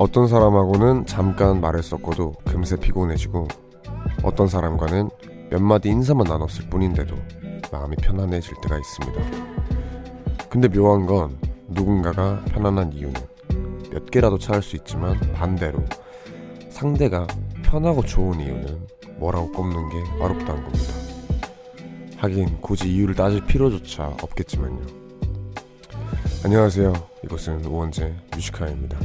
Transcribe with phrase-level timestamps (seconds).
[0.00, 3.46] 어떤 사람하고는 잠깐 섞어도 금세 피곤해지고
[4.22, 5.10] 어떤 사람과는
[5.50, 7.14] 몇 마디 인사만 나눴을 뿐인데도
[7.70, 9.20] 마음이 편안해질 때가 있습니다.
[10.48, 11.36] 근데 묘한 건
[11.68, 13.20] 누군가가 편안한 이유는
[13.90, 15.84] 몇 개라도 찾을 수 있지만 반대로
[16.70, 17.26] 상대가
[17.62, 18.86] 편하고 좋은 이유는
[19.18, 20.94] 뭐라고 꼽는 게 어렵다는 겁니다.
[22.16, 24.80] 하긴 굳이 이유를 따질 필요조차 없겠지만요.
[26.42, 26.90] 안녕하세요.
[27.22, 28.98] 이곳은 우원재 뮤지카입니다.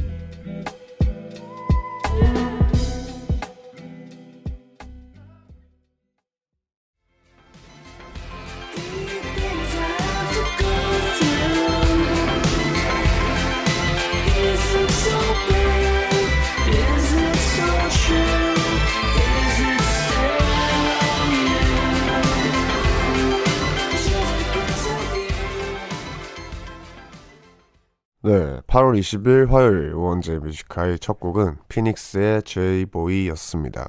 [28.66, 33.86] 8월 20일 화요일 우원재 Music High 첫 곡은 Phoenix의 J-Boy였습니다.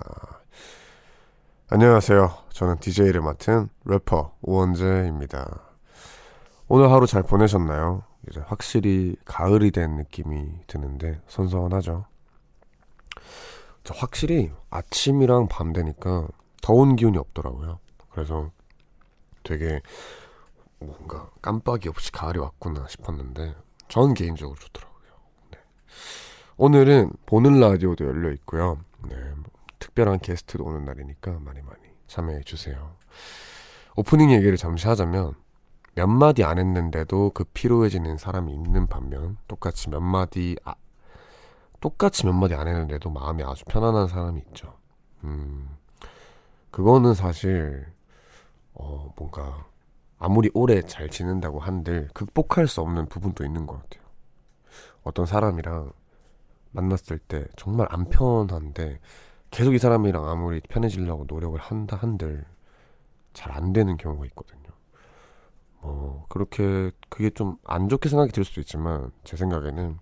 [1.69, 2.31] 안녕하세요.
[2.49, 5.61] 저는 DJ를 맡은 래퍼 우원재입니다.
[6.67, 8.03] 오늘 하루 잘 보내셨나요?
[8.29, 12.05] 이제 확실히 가을이 된 느낌이 드는데 선선하죠.
[13.89, 16.27] 확실히 아침이랑 밤 되니까
[16.61, 17.79] 더운 기운이 없더라고요.
[18.11, 18.51] 그래서
[19.41, 19.81] 되게
[20.79, 23.55] 뭔가 깜빡이 없이 가을이 왔구나 싶었는데
[23.87, 25.11] 전 개인적으로 좋더라고요.
[25.51, 25.59] 네.
[26.57, 28.77] 오늘은 보는 라디오도 열려 있고요.
[29.07, 29.45] 네, 뭐
[29.79, 32.95] 특별한 게스트도 오는 날이니까 많이 많이 참여해 주세요.
[33.95, 35.33] 오프닝 얘기를 잠시 하자면
[35.95, 40.75] 몇 마디 안 했는데도 그 피로해지는 사람이 있는 반면 똑같이 몇 마디 아,
[41.79, 44.77] 똑같이 몇 마디 안 했는데도 마음이 아주 편안한 사람이 있죠.
[45.23, 45.67] 음,
[46.69, 47.87] 그거는 사실
[48.75, 49.65] 어 뭔가
[50.19, 54.03] 아무리 오래 잘 지낸다고 한들 극복할 수 없는 부분도 있는 것 같아요.
[55.03, 55.91] 어떤 사람이랑
[56.71, 58.99] 만났을 때 정말 안 편한데
[59.51, 62.45] 계속 이 사람이랑 아무리 편해지려고 노력을 한다 한들
[63.33, 64.63] 잘 안 되는 경우가 있거든요.
[65.81, 69.99] 뭐 그렇게 그게 좀 안 좋게 생각이 들 수도 있지만 제 생각에는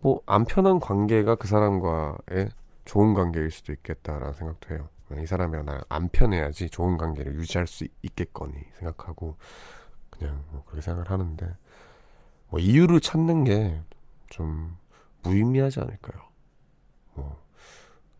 [0.00, 2.50] 뭐 안 편한 관계가 그 사람과의
[2.84, 4.88] 좋은 관계일 수도 있겠다라는 생각도 해요.
[5.20, 9.36] 이 사람이랑 나랑 안 편해야지 좋은 관계를 유지할 수 있겠거니 생각하고
[10.10, 11.56] 그냥 뭐 그렇게 생각을 하는데
[12.48, 13.82] 뭐 이유를 찾는 게
[14.30, 14.78] 좀
[15.22, 16.22] 무의미하지 않을까요?
[17.14, 17.38] 뭐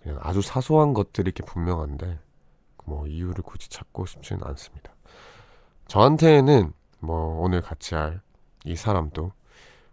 [0.03, 2.19] 그냥 아주 사소한 것들이 이렇게 분명한데
[2.84, 4.92] 뭐 이유를 굳이 찾고 싶지는 않습니다.
[5.86, 8.20] 저한테는 뭐 오늘 같이 할
[8.64, 9.32] 이 사람도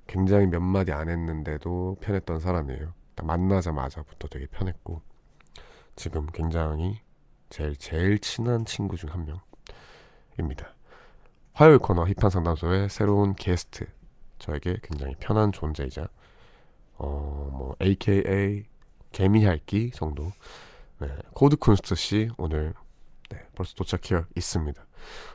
[0.07, 2.93] 굉장히 몇 마디 안 했는데도 편했던 사람이에요.
[3.23, 5.01] 만나자마자부터 되게 편했고
[5.99, 7.01] 지금 굉장히
[7.49, 9.25] 제일 제일 친한 친구 중 한
[10.37, 10.73] 명입니다.
[11.51, 13.85] 화요일 코너 힙한 상담소의 새로운 게스트
[14.39, 16.07] 저에게 굉장히 편한 존재이자
[16.97, 18.63] 어 뭐 AKA
[19.11, 20.31] 개미핥기 정도
[20.99, 22.73] 네, 코드 쿤스트 씨 오늘
[23.29, 24.81] 네, 벌써 도착해 있습니다.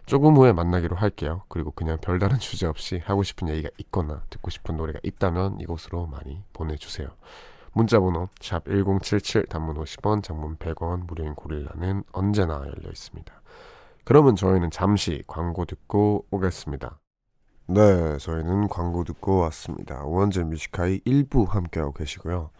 [0.06, 1.42] 조금 후에 만나기로 할게요.
[1.48, 6.42] 그리고 그냥 별다른 주제 없이 하고 싶은 얘기가 있거나 듣고 싶은 노래가 있다면 이곳으로 많이
[6.54, 7.08] 보내주세요.
[7.74, 13.42] 문자번호 샵 1077 단문 50원 장문 100원 무료인 고릴라는 언제나 열려 있습니다.
[14.04, 17.00] 그러면 저희는 잠시 광고 듣고 오겠습니다.
[17.66, 20.04] 네, 저희는 광고 듣고 왔습니다.
[20.04, 22.50] 원제 뮤지카이 1부 함께하고 계시고요.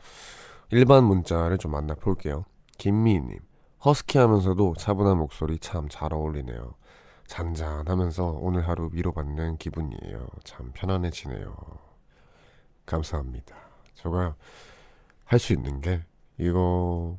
[0.71, 2.45] 일반 문자를 좀 만나볼게요.
[2.79, 3.39] 김미희님,
[3.85, 6.75] 허스키 하면서도 차분한 목소리 참 잘 어울리네요.
[7.27, 10.27] 잔잔하면서 오늘 하루 위로받는 기분이에요.
[10.43, 11.55] 참 편안해지네요.
[12.87, 13.55] 감사합니다.
[13.95, 14.35] 제가
[15.34, 16.05] 할 수 있는 게
[16.39, 17.19] 이거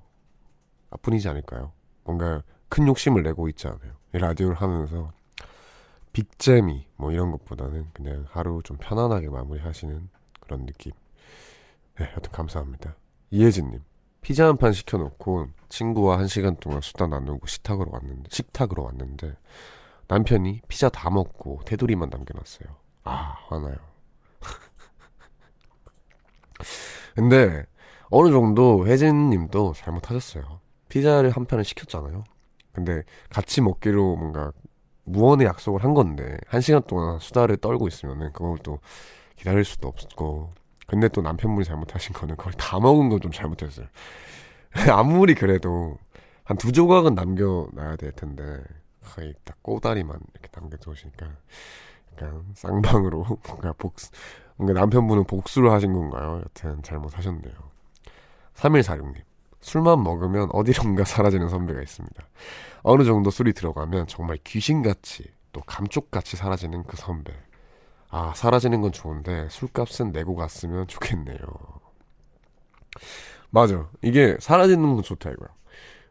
[1.02, 1.74] 뿐이지 않을까요?
[2.06, 3.94] 뭔가 큰 욕심을 내고 있지 않아요.
[4.14, 5.12] 이 라디오를 하면서
[6.14, 10.10] 빅재미 뭐 이런 것보다는 그냥 하루 좀 편안하게 마무리하시는
[10.40, 10.94] 그런 느낌.
[12.00, 12.96] 네, 여튼 감사합니다.
[13.32, 13.82] 이혜진님
[14.22, 19.36] 피자 한 판 시켜놓고 친구와 한 시간 동안 수다 나누고 식탁으로 왔는데 식탁으로 왔는데
[20.08, 22.70] 남편이 피자 다 먹고 테두리만 남겨놨어요.
[23.04, 23.76] 아 화나요.
[27.16, 27.66] 근데
[28.10, 30.60] 어느 정도 혜진님도 잘못하셨어요.
[30.90, 32.24] 피자를 한 판을 시켰잖아요.
[32.74, 34.52] 근데 같이 먹기로 뭔가
[35.06, 38.80] 무언의 약속을 한 건데 한 시간 동안 수다를 떨고 있으면은 그걸 또
[39.38, 40.54] 기다릴 수도 없고
[40.88, 43.88] 근데 또 남편분이 잘못하신 거는 그걸 다 먹은 건 좀 잘못했어요.
[44.92, 45.98] 아무리 그래도
[46.44, 48.62] 한 두 조각은 남겨놔야 될 텐데
[49.04, 51.28] 거의 딱 꼬다리만 이렇게 남겨두시니까
[52.14, 54.12] 약간 쌍방으로 뭔가 복수
[54.58, 56.42] 뭔가 남편분은 복수를 하신 건가요?
[56.46, 57.54] 여튼 잘못하셨네요.
[58.56, 59.24] 3146님.
[59.62, 62.24] 술만 먹으면 어디론가 사라지는 선배가 있습니다.
[62.84, 67.34] 어느 정도 술이 들어가면 정말 귀신같이 또 감쪽같이 사라지는 그 선배.
[68.10, 71.38] 아, 사라지는 건 좋은데 술값은 내고 갔으면 좋겠네요.
[73.50, 73.90] 맞아.
[74.02, 75.50] 이게 사라지는 건 좋다 이거야.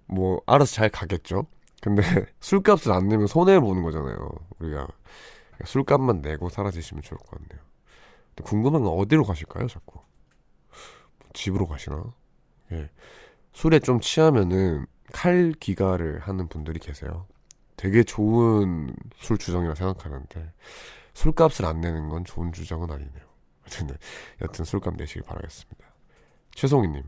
[0.06, 1.46] 뭐 알아서 잘 가겠죠.
[1.80, 2.02] 근데
[2.40, 4.28] 술값을 안 내면 손해 보는 거잖아요.
[4.58, 4.88] 우리가
[5.64, 7.64] 술값만 내고 사라지시면 좋을 것 같네요.
[8.42, 10.00] 궁금한 건 어디로 가실까요, 자꾸?
[11.32, 12.02] 집으로 가시나?
[12.72, 12.90] 예.
[13.52, 17.26] 술에 좀 취하면은 칼귀가를 하는 분들이 계세요.
[17.76, 20.52] 되게 좋은 술 주정이라 생각하는데
[21.14, 23.24] 술값을 안 내는 건 좋은 주정은 아니네요.
[23.66, 23.96] 여튼,
[24.42, 25.84] 여튼 술값 내시길 바라겠습니다.
[26.54, 27.02] 최송이님,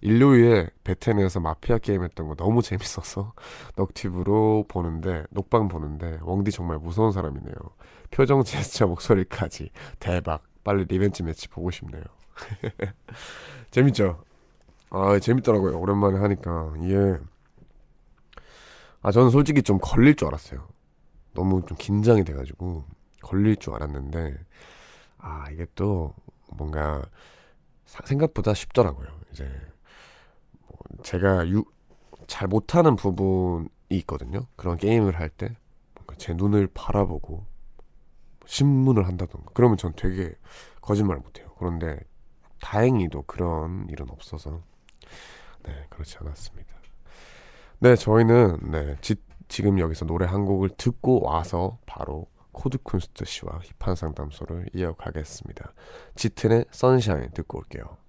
[0.00, 3.32] 일요일에 베텐에서 마피아 게임 했던 거 너무 재밌어서
[3.76, 7.54] 넉티비로 보는데 녹방 보는데 웡디 정말 무서운 사람이네요.
[8.10, 10.42] 표정 제스처 목소리까지 대박.
[10.62, 12.02] 빨리 revenge match 보고 싶네요.
[13.70, 14.24] 재밌죠?
[14.94, 15.78] 아 재밌더라고요.
[15.80, 17.18] 오랜만에 하니까 이게
[19.02, 20.66] 아 저는 솔직히 좀 걸릴 줄 알았어요.
[21.34, 22.84] 너무 좀 긴장이 돼가지고
[23.22, 24.36] 걸릴 줄 알았는데
[25.18, 26.14] 아 이게 또
[26.56, 27.02] 뭔가
[27.86, 29.08] 생각보다 쉽더라고요.
[29.32, 29.50] 이제
[30.68, 31.64] 뭐 제가 유,
[32.26, 34.46] 잘 못하는 부분이 있거든요.
[34.56, 35.56] 그런 게임을 할 때
[35.94, 37.46] 뭔가 제 눈을 바라보고
[38.46, 40.34] 신문을 한다던가 그러면 전 되게
[40.80, 41.48] 거짓말 못해요.
[41.58, 41.98] 그런데
[42.60, 44.62] 다행히도 그런 일은 없어서
[45.62, 46.74] 네 그렇지 않았습니다.
[47.80, 49.16] 네 저희는 네 지,
[49.48, 55.72] 지금 여기서 노래 한 곡을 듣고 와서 바로 코드쿤스트 씨와 힙한 상담소를 이어가겠습니다.
[56.14, 58.03] 짙은의 Sunshine 듣고 올게요.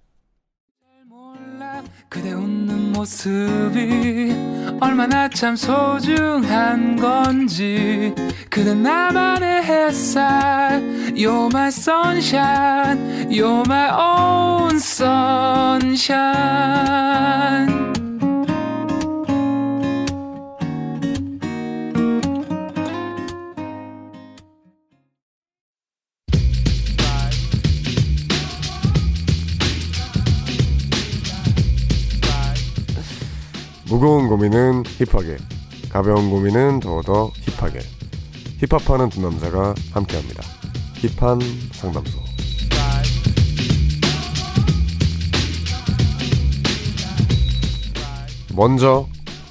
[2.08, 4.32] 그대 웃는 모습이
[4.80, 8.14] 얼마나 참 소중한 건지
[8.48, 10.80] 그대 나만의 햇살
[11.14, 16.16] You're my sunshine You're my own sunshine
[33.88, 35.36] 무거운 고민은 힙하게,
[35.90, 37.78] 가벼운 고민은 더더 힙하게.
[38.58, 40.42] 힙합하는 두 남자가 함께합니다.
[40.94, 41.40] 힙한
[41.72, 42.18] 상담소.
[48.56, 49.06] 먼저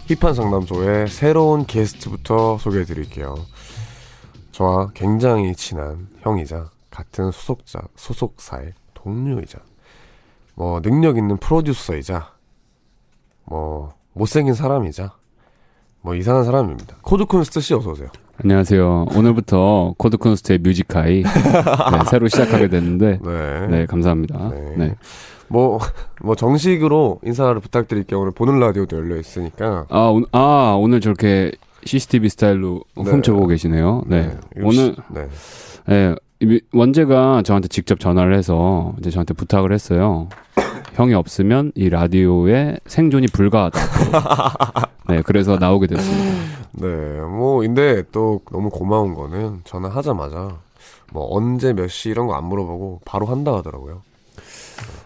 [0.08, 3.36] 힙한 상담소의 새로운 게스트부터 소개해 드릴게요.
[4.52, 9.60] 저와 굉장히 친한 형이자 같은 소속자, 소속사의 동료이자
[10.56, 12.34] 뭐 능력 있는 프로듀서이자
[13.46, 15.14] 뭐 못생긴 사람이자
[16.02, 16.98] 뭐 이상한 사람입니다.
[17.02, 18.08] 코드쿤스트 씨 어서 오세요.
[18.42, 19.08] 안녕하세요.
[19.16, 24.50] 오늘부터 코드쿤스트의 Music High 네, 새로 시작하게 됐는데 네, 네 감사합니다.
[24.50, 24.76] 네.
[24.78, 24.96] 네.
[25.48, 25.80] 뭐,
[26.22, 28.22] 뭐 정식으로 인사를 부탁드릴게요.
[28.22, 29.86] 오늘 보는 라디오도 열려 있으니까.
[29.90, 31.52] 아, 오, 아 오늘 저렇게
[31.84, 33.04] CCTV 스타일로 네.
[33.04, 34.04] 훔쳐보고 계시네요.
[34.08, 34.28] 네.
[34.28, 34.38] 네.
[34.64, 35.28] 오늘 네.
[35.88, 36.60] 네.
[36.74, 40.30] 원재가 저한테 직접 전화를 해서 이제 저한테 부탁을 했어요.
[40.96, 43.80] 형이 없으면 이 라디오의 생존이 불가하다.
[45.10, 46.36] 네, 그래서 나오게 됐습니다.
[46.72, 46.88] 네,
[47.22, 50.58] 뭐 근데 또 너무 고마운 거는 전화하자마자
[51.12, 54.02] 뭐 언제 몇 시 이런 거 안 물어보고 바로 한다 하더라고요.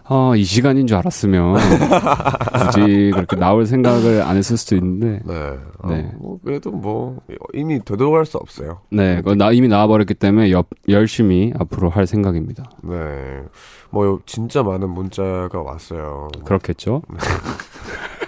[0.08, 5.20] 어, 이 시간인 줄 알았으면 굳이 그렇게 나올 생각을 안 했을 수도 있는데.
[5.24, 5.56] 네.
[5.78, 6.10] 어, 네.
[6.18, 7.20] 뭐 그래도 뭐
[7.54, 8.80] 이미 되돌아갈 수 없어요.
[8.90, 9.22] 네.
[9.36, 12.64] 나 이미 나와버렸기 때문에 여, 열심히 앞으로 할 생각입니다.
[12.82, 13.42] 네.
[13.90, 16.28] 뭐 진짜 많은 문자가 왔어요.
[16.44, 17.02] 그렇겠죠.
[17.08, 17.18] 네.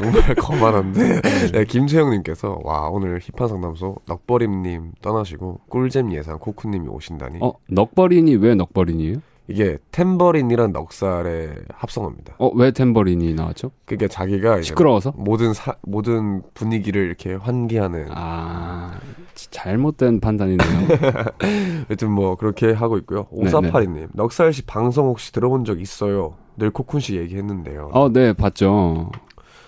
[0.00, 1.20] 정말 거만한데
[1.52, 7.38] 네, 김채영님께서 와 오늘 힙한 상담소 넉버림님 떠나시고 꿀잼 예상 코쿠님이 오신다니.
[7.42, 9.18] 어 넉버린이 왜 넉버린이에요?
[9.48, 12.36] 이게 템버린이란 넉살의 합성어입니다.
[12.38, 13.72] 어, 왜 템버린이 나왔죠?
[13.84, 18.98] 그게 자기가 시끄러워서 모든 사, 모든 분위기를 이렇게 환기하는 아
[19.34, 20.88] 잘못된 판단이네요.
[21.90, 23.26] 여튼 뭐 그렇게 하고 있고요.
[23.30, 26.34] 오사파리 님 넉살 씨 방송 혹시 들어본 적 있어요?
[26.56, 27.90] 늘 코쿤 씨 얘기했는데요.
[27.92, 29.10] 어, 네 봤죠.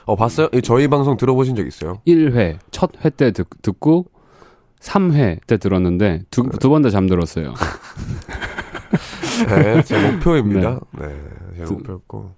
[0.07, 0.49] 어 봤어요?
[0.63, 2.01] 저희 방송 들어보신 적 있어요?
[2.07, 4.07] 1회 첫 회 때 듣고
[4.81, 7.55] 3회 때 들었는데 두두번다 잠들었어요.
[9.49, 10.81] 네, 제 목표입니다.
[10.99, 11.07] 네,
[11.59, 12.33] 네제 목표였고.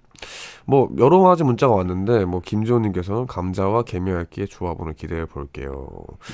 [0.65, 5.87] 뭐 여러 가지 문자가 왔는데 뭐 김지호님께서는 감자와 개미알기의 조합을 기대해 볼게요.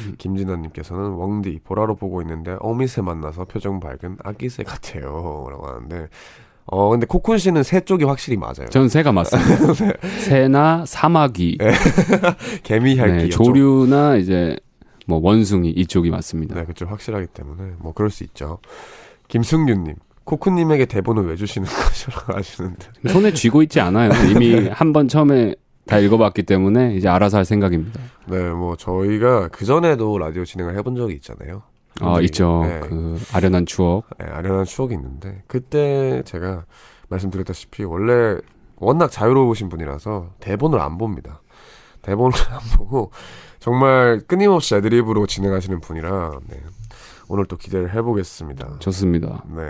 [0.06, 0.16] 음.
[0.18, 6.08] 김진아님께서는 웡디 보라로 보고 있는데 어미새 만나서 표정 밝은 아기새 같아요.라고 하는데
[6.66, 8.68] 어 근데 코쿤 씨는 새 쪽이 확실히 맞아요.
[8.72, 9.74] 저는 새가 맞습니다.
[10.26, 11.72] 새나 사마귀, 네.
[12.64, 14.58] 개미알기, 네, 조류나 이제
[15.06, 16.56] 뭐 원숭이 이쪽이 맞습니다.
[16.56, 18.60] 네, 그쪽 확실하기 때문에 뭐 그럴 수 있죠.
[19.28, 24.12] 김승윤님 코쿠님에게 대본을 왜 주시는 거죠라고 하시는데 손에 쥐고 있지 않아요.
[24.32, 28.00] 이미 한 번 처음에 다 읽어봤기 때문에 이제 알아서 할 생각입니다.
[28.28, 31.64] 네, 뭐 저희가 그 전에도 라디오 진행을 해본 적이 있잖아요.
[32.00, 32.62] 아 있죠.
[32.66, 32.80] 네.
[32.80, 34.06] 그 아련한 추억.
[34.18, 36.66] 네, 아련한 추억이 있는데 그때 제가
[37.10, 38.38] 말씀드렸다시피 원래
[38.78, 41.42] 워낙 자유로우신 분이라서 대본을 안 봅니다.
[42.02, 43.12] 대본을 안 보고
[43.60, 46.58] 정말 끊임없이 애드립으로 진행하시는 분이라 네.
[47.30, 48.80] 오늘 또 기대를 해보겠습니다.
[48.80, 49.44] 좋습니다.
[49.56, 49.62] 네.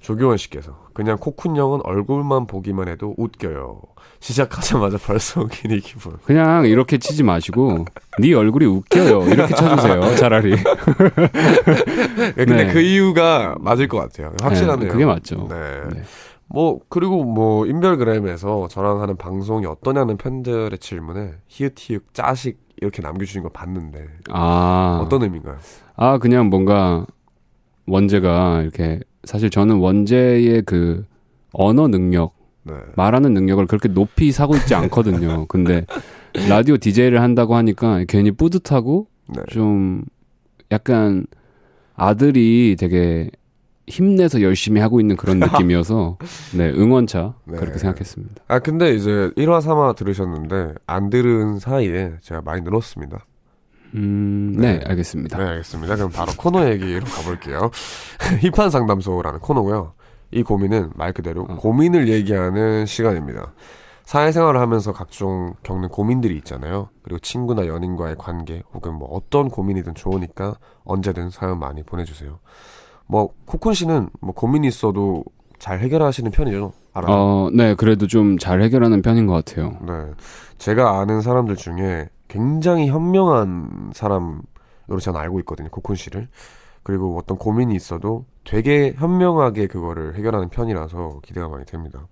[0.00, 3.80] 조교원 씨께서 그냥 코쿤 형은 얼굴만 보기만 해도 웃겨요.
[4.20, 6.16] 시작하자마자 벌써 웃기니 기분.
[6.24, 7.84] 그냥 이렇게 치지 마시고
[8.20, 9.24] 네 얼굴이 웃겨요.
[9.28, 10.16] 이렇게 쳐주세요.
[10.16, 10.54] 차라리.
[10.56, 12.72] 네, 근데 네.
[12.72, 14.32] 그 이유가 맞을 것 같아요.
[14.40, 14.86] 확실하네요.
[14.86, 15.46] 네, 그게 맞죠.
[15.48, 15.82] 네.
[15.92, 16.02] 네.
[16.46, 23.48] 뭐 그리고 뭐 인별그램에서 저랑 하는 방송이 어떠냐는 팬들의 질문에 히읗히읗 짜식 이렇게 남겨주신 거
[23.48, 25.58] 봤는데 아 어떤 의미인가요?
[25.96, 27.06] 아 그냥 뭔가
[27.86, 31.04] 원제가 이렇게 사실 저는 원제의 그
[31.52, 32.32] 언어 능력
[32.64, 32.74] 네.
[32.96, 35.46] 말하는 능력을 그렇게 높이 사고 있지 않거든요.
[35.48, 35.86] 근데
[36.48, 39.42] 라디오 디제이를 한다고 하니까 괜히 뿌듯하고 네.
[39.50, 40.04] 좀
[40.72, 41.26] 약간
[41.94, 43.30] 아들이 되게
[43.86, 46.18] 힘내서 열심히 하고 있는 그런 느낌이어서
[46.56, 47.58] 네 응원차 네.
[47.58, 48.44] 그렇게 생각했습니다.
[48.48, 53.26] 아 근데 이제 1화 3화 들으셨는데 안 들은 사이에 제가 많이 늘었습니다.
[53.94, 55.38] 음, 네, 네, 알겠습니다.
[55.38, 55.94] 네, 알겠습니다.
[55.96, 57.70] 그럼 바로 코너 얘기로 가볼게요.
[58.42, 59.94] 힙한 상담소라는 코너고요.
[60.32, 61.56] 이 고민은 말 그대로 어.
[61.56, 63.52] 고민을 얘기하는 시간입니다.
[64.04, 66.90] 사회생활을 하면서 각종 겪는 고민들이 있잖아요.
[67.02, 72.38] 그리고 친구나 연인과의 관계 혹은 뭐 어떤 고민이든 좋으니까 언제든 사연 많이 보내주세요.
[73.06, 75.24] 뭐 코쿤 씨는 뭐 고민이 있어도
[75.58, 76.72] 잘 해결하시는 편이죠.
[76.92, 77.14] 알아요?
[77.16, 79.76] 어, 네, 그래도 좀 잘 해결하는 편인 것 같아요.
[79.86, 80.12] 네,
[80.58, 85.68] 제가 아는 사람들 중에 굉장히 현명한 사람으로 저는 알고 있거든요.
[85.70, 86.28] 코쿤 씨를.
[86.82, 92.06] 그리고 어떤 고민이 있어도 되게 현명하게 그거를 해결하는 편이라서 기대가 많이 됩니다.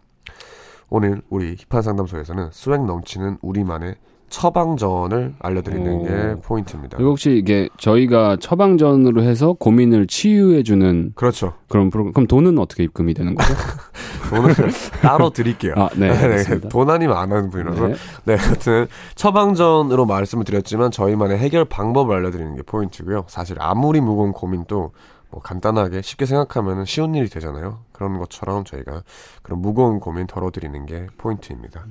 [0.89, 3.97] 오늘 우리 힙한 상담소에서는 스웩 넘치는 우리만의
[4.33, 6.03] 처방전을 알려드리는 오.
[6.05, 6.97] 게 포인트입니다.
[6.97, 11.53] 그리고 혹시 이게 저희가 처방전으로 해서 고민을 치유해주는 그렇죠.
[11.69, 12.15] 그런 프로그램.
[12.15, 13.55] 그럼 돈은 어떻게 입금이 되는 거죠?
[14.31, 14.55] 돈을
[15.03, 15.75] 따로 드릴게요.
[15.77, 16.09] 아, 네.
[16.17, 16.61] 네, 네.
[16.71, 17.89] 돈 아니면 안 하는 분이라서.
[17.89, 17.95] 네.
[18.25, 23.27] 네, 하여튼 처방전으로 말씀을 드렸지만 저희만의 해결 방법을 알려드리는 게 포인트고요.
[23.29, 24.93] 사실 아무리 무거운 고민도
[25.31, 27.81] 뭐 간단하게 쉽게 생각하면 쉬운 일이 되잖아요.
[27.93, 29.03] 그런 것처럼 저희가
[29.43, 31.85] 그런 무거운 고민 덜어드리는 게 포인트입니다.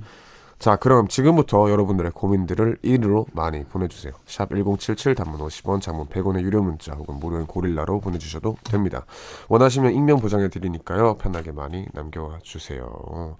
[0.62, 4.12] 자, 그럼 지금부터 여러분들의 고민들을 1위로 많이 보내주세요.
[4.26, 9.04] 샵 1077 단문 50원, 장문 100원의 유료 문자 혹은 무료인 고릴라로 보내주셔도 됩니다.
[9.48, 11.14] 원하시면 익명 보장해 드리니까요.
[11.14, 13.36] 편하게 많이 남겨와 주세요.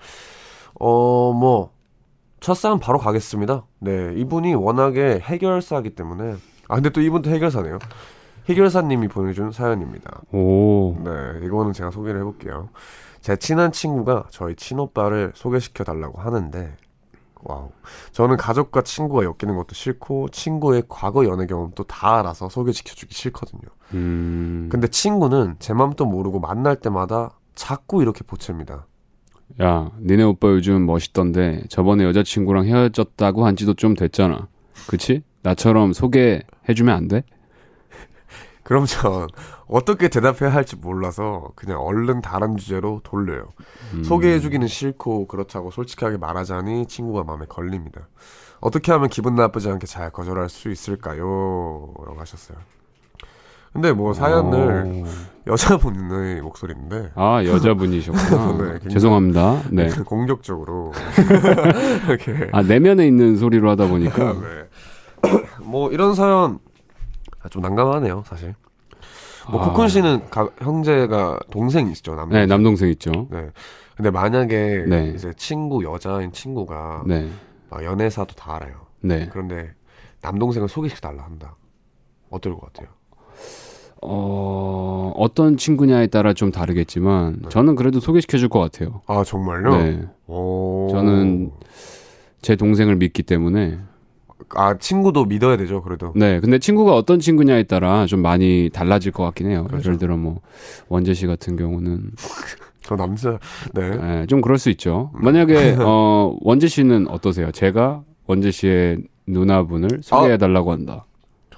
[0.80, 1.70] 어, 뭐,
[2.40, 3.66] 첫사연 바로 가겠습니다.
[3.78, 6.34] 네, 이분이 워낙에 해결사기 때문에.
[6.66, 7.78] 아, 근데 또 이분도 해결사네요.
[8.48, 10.22] 해결사님이 보내준 사연입니다.
[10.32, 10.96] 오.
[11.04, 12.70] 네, 이거는 제가 소개를 해볼게요.
[13.20, 16.74] 제 친한 친구가 저희 친오빠를 소개시켜 달라고 하는데
[17.44, 17.70] 와우.
[18.12, 23.62] 저는 가족과 친구가 엮이는 것도 싫고 친구의 과거 연애 경험도 다 알아서 소개시켜주기 싫거든요.
[23.94, 24.68] 음...
[24.70, 28.86] 근데 친구는 제 맘도 모르고 만날 때마다 자꾸 이렇게 보챕니다.
[29.60, 34.48] 야, 니네 오빠 요즘 멋있던데 저번에 여자친구랑 헤어졌다고 한 지도 좀 됐잖아.
[34.86, 35.22] 그치?
[35.42, 37.24] 나처럼 소개해주면 안 돼?
[38.72, 39.28] 그럼 전
[39.66, 43.52] 어떻게 대답해야 할지 몰라서 그냥 얼른 다른 주제로 돌려요.
[43.92, 44.02] 음.
[44.02, 48.08] 소개해주기는 싫고 그렇다고 솔직하게 말하자니 친구가 마음에 걸립니다.
[48.62, 51.18] 어떻게 하면 기분 나쁘지 않게 잘 거절할 수 있을까요?
[51.22, 52.56] 라고 하셨어요.
[53.74, 55.50] 근데 뭐 사연을 오.
[55.50, 60.92] 여자분의 목소리인데 아 여자분이셨구나 네, 죄송합니다 네 공격적으로
[62.06, 65.30] 이렇게 아 내면에 있는 소리로 하다 보니까 네.
[65.62, 66.71] 뭐 이런 사연 아,
[67.50, 68.54] 좀 난감하네요, 사실.
[69.50, 69.72] 뭐 아.
[69.72, 72.40] 코쿤 씨는 가, 형제가 동생 있죠, 남동생.
[72.40, 73.10] 네, 남동생 있죠.
[73.30, 73.50] 네.
[73.96, 75.12] 근데 만약에 네.
[75.14, 77.28] 이제 친구 여자인 친구가 네.
[77.68, 78.74] 막 연애사도 다 알아요.
[79.00, 79.28] 네.
[79.32, 79.72] 그런데
[80.22, 81.56] 남동생을 소개시켜 달라 한다.
[82.30, 82.88] 어떨 것 같아요?
[84.04, 87.48] 어, 어떤 친구냐에 따라 좀 다르겠지만 네.
[87.50, 89.02] 저는 그래도 소개시켜 줄 것 같아요.
[89.06, 89.76] 아, 정말요?
[89.76, 90.02] 네.
[90.26, 90.88] 오.
[90.90, 91.52] 저는
[92.40, 93.78] 제 동생을 믿기 때문에
[94.54, 96.12] 아 친구도 믿어야 되죠 그래도.
[96.14, 99.64] 네, 근데 친구가 어떤 친구냐에 따라 좀 많이 달라질 것 같긴 해요.
[99.68, 99.88] 그렇죠.
[99.88, 100.40] 예를 들어 뭐
[100.88, 102.10] 원재 씨 같은 경우는
[102.82, 103.38] 저 남자
[103.74, 103.90] 네.
[103.90, 105.10] 네, 좀 그럴 수 있죠.
[105.14, 105.24] 음.
[105.24, 107.50] 만약에 어 원재 씨는 어떠세요?
[107.52, 111.06] 제가 원재 씨의 누나분을 소개해 달라고 한다.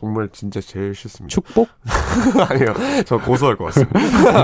[0.05, 1.33] 정말 진짜 제일 싫습니다.
[1.33, 1.69] 축복?
[2.51, 2.75] 아니요.
[3.07, 4.41] 저 고소할 것 같습니다.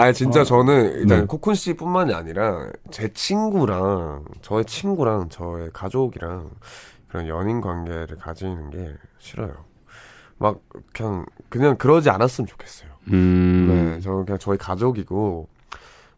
[0.00, 1.26] 아니, 진짜 어, 저는 일단 네.
[1.26, 6.50] 코쿤 씨뿐만이 아니라 제 친구랑 저의 친구랑 저의 가족이랑
[7.10, 9.52] 그런 연인 관계를 가지는 게 싫어요.
[10.38, 10.60] 막
[10.92, 12.88] 그냥 그냥 그러지 않았으면 좋겠어요.
[13.12, 13.66] 음.
[13.68, 15.48] 네, 저 그냥 저희 가족이고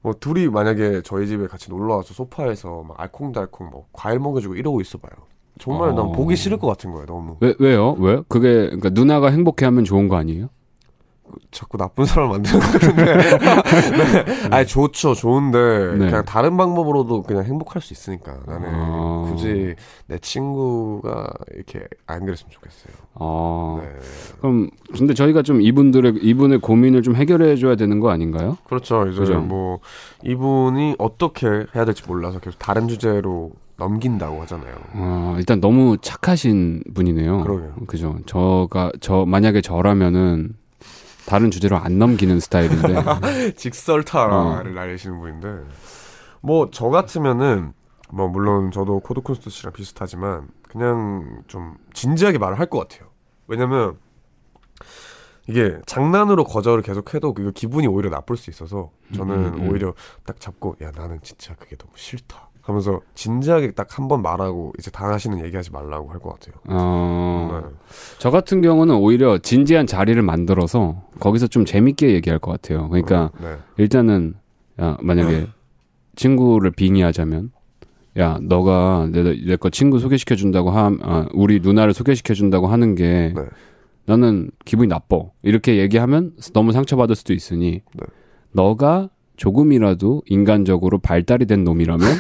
[0.03, 4.81] 뭐 둘이 만약에 저희 집에 같이 놀러 와서 소파에서 막 알콩달콩 뭐 과일 먹여주고 이러고
[4.81, 5.13] 있어봐요.
[5.59, 5.93] 정말 어.
[5.95, 7.37] 난 보기 싫을 것 같은 거예요, 너무.
[7.41, 7.93] 왜 왜요?
[7.93, 8.23] 왜?
[8.29, 10.49] 그게 그러니까 누나가 행복해하면 좋은 거 아니에요?
[11.51, 13.05] 자꾸 나쁜 사람 만드는 것 같은데.
[13.13, 14.49] 네.
[14.51, 15.15] 아니, 좋죠.
[15.15, 15.59] 좋은데,
[15.99, 16.07] 네.
[16.07, 18.39] 그냥 다른 방법으로도 그냥 행복할 수 있으니까.
[18.47, 19.27] 나는 아...
[19.29, 19.75] 굳이
[20.07, 22.95] 내 친구가 이렇게 안 그랬으면 좋겠어요.
[23.15, 23.81] 아...
[23.83, 23.89] 네.
[24.41, 28.59] 그럼, 근데 저희가 좀 이분들의, 이분의 고민을 좀 해결해줘야 되는 거 아닌가요?
[28.65, 29.07] 그렇죠.
[29.09, 29.41] 이제 그죠?
[29.41, 29.81] 뭐,
[30.25, 34.75] 이분이 어떻게 해야 될지 몰라서 계속 다른 주제로 넘긴다고 하잖아요.
[34.95, 37.43] 어, 일단 너무 착하신 분이네요.
[37.43, 37.75] 그러게요.
[37.87, 38.19] 그죠.
[38.27, 40.51] 저가, 저, 만약에 저라면은,
[41.27, 43.53] 다른 주제로 안 넘기는 스타일인데.
[43.57, 44.63] 직설타를 어.
[44.63, 45.49] 날리시는 분인데.
[46.41, 47.73] 뭐, 저 같으면은,
[48.11, 53.09] 뭐, 물론 저도 코드 쿤스트 씨랑 비슷하지만, 그냥 좀 진지하게 말을 할 것 같아요.
[53.47, 53.97] 왜냐면,
[55.49, 59.69] 이게 장난으로 거절을 계속 해도 그 기분이 오히려 나쁠 수 있어서 저는 음, 음, 음.
[59.69, 59.93] 오히려
[60.25, 64.91] 딱 잡고 야 나는 진짜 그게 너무 싫다 하면서 진지하게 딱 한 번 말하고 이제
[64.91, 66.55] 다시는 얘기하지 말라고 할 것 같아요.
[66.69, 67.61] 어...
[67.63, 67.69] 네.
[68.19, 72.89] 저 같은 경우는 오히려 진지한 자리를 만들어서 거기서 좀 재밌게 얘기할 것 같아요.
[72.89, 73.57] 그러니까 어, 네.
[73.79, 74.35] 일단은
[74.81, 75.49] 야 만약에
[76.17, 77.51] 친구를 빙의하자면
[78.19, 83.43] 야 너가 내거 친구 소개시켜 준다고 함 아, 우리 누나를 소개시켜 준다고 하는 게 네.
[84.05, 88.07] 나는 기분이 나빠 이렇게 얘기하면 너무 상처받을 수도 있으니 네.
[88.53, 92.07] 너가 조금이라도 인간적으로 발달이 된 놈이라면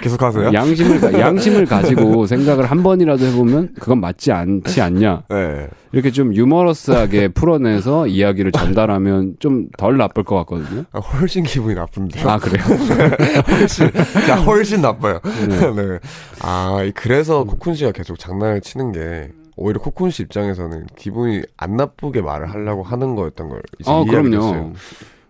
[0.00, 0.50] 계속 하세요?
[0.52, 5.24] 양심을 양심을 가지고 생각을 한 번이라도 해보면 그건 맞지 않지 않냐?
[5.28, 5.68] 네.
[5.92, 10.84] 이렇게 좀 유머러스하게 풀어내서 이야기를 전달하면 좀 덜 나쁠 것 같거든요.
[10.92, 12.22] 아, 훨씬 기분이 나쁜데.
[12.22, 12.64] 아 그래요?
[13.50, 13.90] 훨씬,
[14.26, 15.20] 자 훨씬 나빠요.
[15.22, 15.74] 네.
[15.74, 15.98] 네.
[16.40, 19.28] 아 그래서 코쿤 씨가 계속 장난을 치는 게
[19.60, 24.30] 오히려 코쿤 씨 입장에서는 기분이 안 나쁘게 말을 하려고 하는 거였던 걸 이제 아, 이해하게
[24.30, 24.72] 됐어요.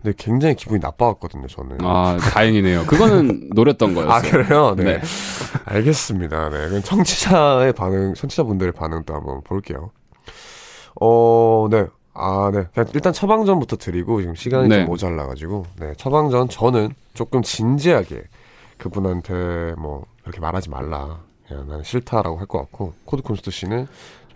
[0.01, 1.77] 근데 굉장히 기분이 나빠갔거든요, 저는.
[1.81, 2.85] 아, 다행이네요.
[2.85, 4.13] 그거는 노렸던 거였어요.
[4.13, 4.73] 아, 그래요?
[4.75, 4.83] 네.
[4.83, 5.01] 네.
[5.65, 6.49] 알겠습니다.
[6.49, 6.69] 네.
[6.69, 9.91] 그럼 청취자의 반응, 청취자분들의 반응도 한번 볼게요.
[10.99, 11.85] 어, 네.
[12.13, 12.65] 아, 네.
[12.73, 14.77] 그냥 일단 처방전부터 드리고 지금 시간이 네.
[14.79, 15.93] 좀 모자라가지고, 네.
[15.97, 18.23] 처방전 저는 조금 진지하게
[18.77, 21.19] 그분한테 뭐, 이렇게 말하지 말라.
[21.47, 23.87] 그냥 나는 싫다라고 할 것 같고, 코드 쿤스트 씨는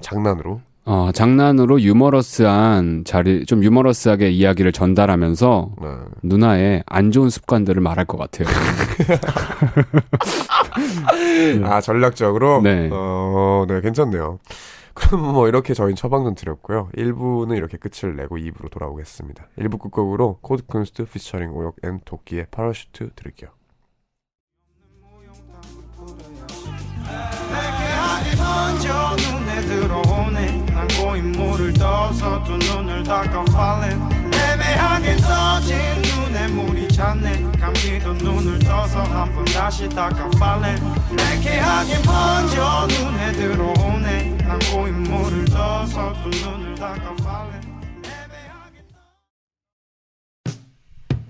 [0.01, 5.87] 장난으로 어, 장난으로 유머러스한 자리, 좀 유머러스하게 이야기를 전달하면서 네.
[6.21, 8.47] 누나의 안 좋은 습관들을 말할 것 같아요.
[11.65, 12.61] 아, 전략적으로?
[12.61, 12.89] 네.
[12.91, 14.37] 어, 네, 괜찮네요.
[14.93, 16.89] 그럼 뭐 이렇게 저희 처방전 드렸고요.
[16.95, 19.47] 1부는 이렇게 끝을 내고 2부로 돌아오겠습니다.
[19.57, 23.49] 1부 끝곡으로 코드 쿤스트 featuring 오혁 and 도끼의 Parachute 드릴게요.
[31.15, 37.51] 고인물을 떠서 두 눈을 닦아 falling 애매하게 떠진 눈에 물이 찼네.
[37.59, 40.29] 감기던 눈을 떠서 한 번 다시 닦아
[41.15, 44.37] 내게 하긴 먼저 눈에 들어오네.
[44.47, 47.65] 난 고인물을 떠서 두 눈을 닦아 falling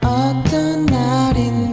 [0.01, 1.64] 어떤 날인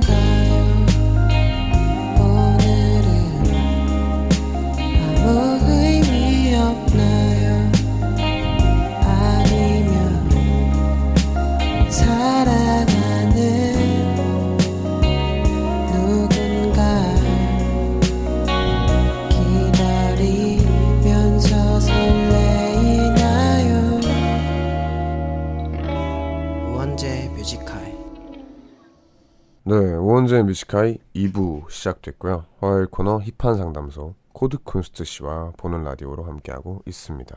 [29.64, 32.46] 네, 우원재 Music High 2부 시작됐고요.
[32.59, 37.37] 화요일 코너 힙한 상담소 코드 쿤스트 씨와 보는 라디오로 함께하고 있습니다.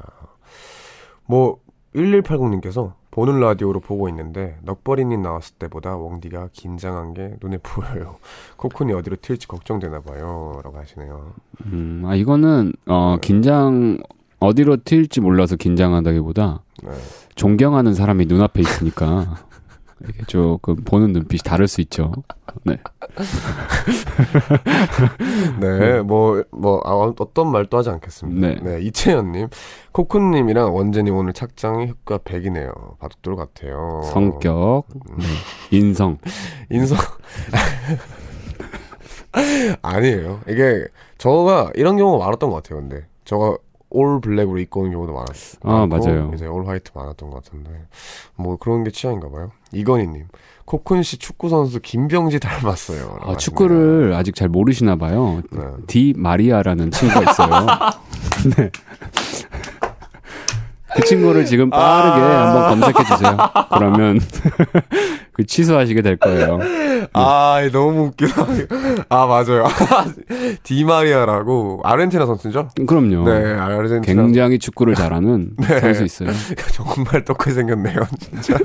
[1.28, 1.60] 뭐
[1.96, 8.16] 1180님께서 보는 라디오로 보고 있는데 넉버리님 나왔을 때보다 웡디가 긴장한 게 눈에 보여요.
[8.58, 10.60] 코쿤이 어디로 튈지 걱정되나 봐요.
[10.64, 11.32] 라고 하시네요.
[11.68, 13.28] 음, 아 이거는 어 네.
[13.28, 14.00] 긴장
[14.40, 16.92] 어디로 튈지 몰라서 긴장한다기보다 네.
[17.36, 19.45] 존경하는 사람이 눈앞에 있으니까
[20.10, 22.12] 이게 조금 보는 눈빛이 다를 수 있죠.
[22.63, 22.78] 네.
[25.60, 28.48] 네, 뭐, 뭐, 아, 어떤 말도 하지 않겠습니다.
[28.48, 28.56] 네.
[28.62, 29.48] 네 이채연님,
[29.91, 32.98] 코쿤님이랑 원재님 오늘 착장이 효과 100이네요.
[33.00, 34.02] 바둑돌 같아요.
[34.12, 35.18] 성격, 음.
[35.18, 35.26] 네.
[35.78, 36.18] 인성.
[36.70, 36.98] 인성.
[39.82, 40.41] 아니에요.
[40.48, 40.88] 이게,
[41.18, 43.06] 저가 이런 경우가 많았던 것 같아요, 근데.
[43.26, 43.58] 저가
[43.89, 45.60] 올 블랙으로 입고 오는 경우도 많았어요.
[45.63, 46.32] 아, 맞아요.
[46.34, 47.70] 이제 올 화이트 많았던 것 같은데.
[48.36, 49.52] 뭐 그런 게 취향인가 봐요.
[49.76, 50.26] 이건희님.
[50.66, 53.20] 코쿤 씨 축구 선수 김병지 닮았어요.
[53.22, 55.42] 아, 축구를 아직 잘 모르시나 봐요.
[55.52, 55.62] 네.
[55.86, 57.68] 디 마리아라는 친구가 있어요.
[58.58, 58.72] 네.
[60.96, 63.38] 그 친구를 지금 빠르게 아~ 한번 검색해 주세요.
[63.74, 64.20] 그러면
[65.34, 66.60] 그 취소하시게 될 거예요.
[67.12, 68.46] 아, 너무 웃기다.
[69.10, 69.66] 아, 맞아요.
[70.64, 72.70] 디마리아라고 아르헨티나 선수죠?
[72.88, 73.26] 그럼요.
[73.26, 74.02] 네, 아르헨티나.
[74.02, 75.82] 굉장히 축구를 잘하는 네.
[75.82, 76.30] 선수 있어요.
[76.72, 78.58] 정말 똑같이 생겼네요, 진짜.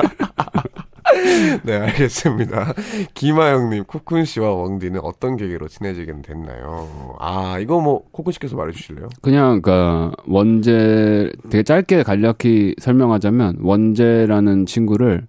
[1.65, 2.75] 네, 알겠습니다.
[3.15, 7.17] 김하영님, 코쿤 씨와 왕디는 어떤 계기로 친해지게 됐나요?
[7.19, 9.09] 아, 이거 뭐 코쿤 씨께서 말해주실래요?
[9.23, 15.27] 그냥 그니까 원재 되게 짧게 간략히 설명하자면 원재라는 친구를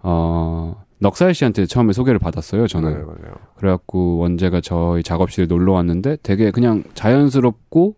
[0.00, 2.90] 어 넉살 씨한테 처음에 소개를 받았어요, 저는.
[2.90, 3.34] 네, 맞아요.
[3.56, 7.94] 그래갖고 원재가 저희 작업실에 놀러 왔는데 되게 그냥 자연스럽고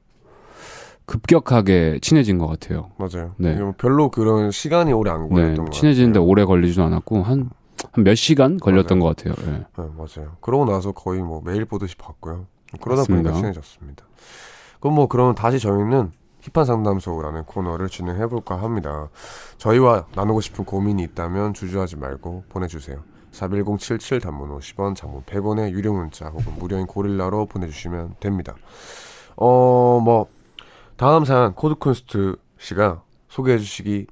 [1.10, 2.90] 급격하게 친해진 것 같아요.
[2.96, 3.32] 맞아요.
[3.36, 3.58] 네.
[3.78, 7.50] 별로 그런 시간이 오래 안 걸렸던 네, 것 친해지는데 오래 걸리지도 않았고 한 한
[8.04, 9.14] 몇 시간 걸렸던 맞아요.
[9.14, 9.34] 것 같아요.
[9.50, 9.58] 네.
[9.78, 9.84] 네.
[9.96, 10.32] 맞아요.
[10.42, 12.46] 그러고 나서 거의 뭐 매일 보듯이 봤고요.
[12.80, 13.30] 그러다 맞습니다.
[13.30, 14.04] 보니까 친해졌습니다.
[14.80, 19.08] 그럼 뭐 그러면 다시 저희는 힙한 상담소라는 코너를 진행해 볼까 합니다.
[19.56, 22.98] 저희와 나누고 싶은 고민이 있다면 주저하지 말고 보내주세요.
[23.32, 28.54] 41077 단문 50원, 장문 100원의 유료 문자 혹은 무료인 고릴라로 보내주시면 됩니다.
[29.36, 30.26] 어, 뭐
[31.00, 34.04] 다음 사연 코드쿤스트 씨가 소개해 주시기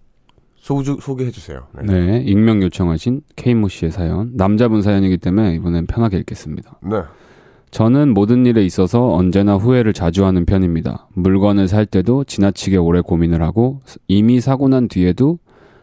[0.57, 1.67] 소주, 소개해 주세요.
[1.83, 1.83] 네.
[1.83, 2.23] 네.
[2.25, 4.31] 익명 요청하신 K모 씨의 사연.
[4.39, 6.79] 남자분 사연이기 때문에 이번엔 편하게 읽겠습니다.
[6.85, 7.03] 네.
[7.71, 11.09] 저는 모든 일에 있어서 언제나 후회를 자주 하는 편입니다.
[11.13, 15.39] 물건을 살 때도 지나치게 오래 고민을 하고 이미 사고 난 뒤에도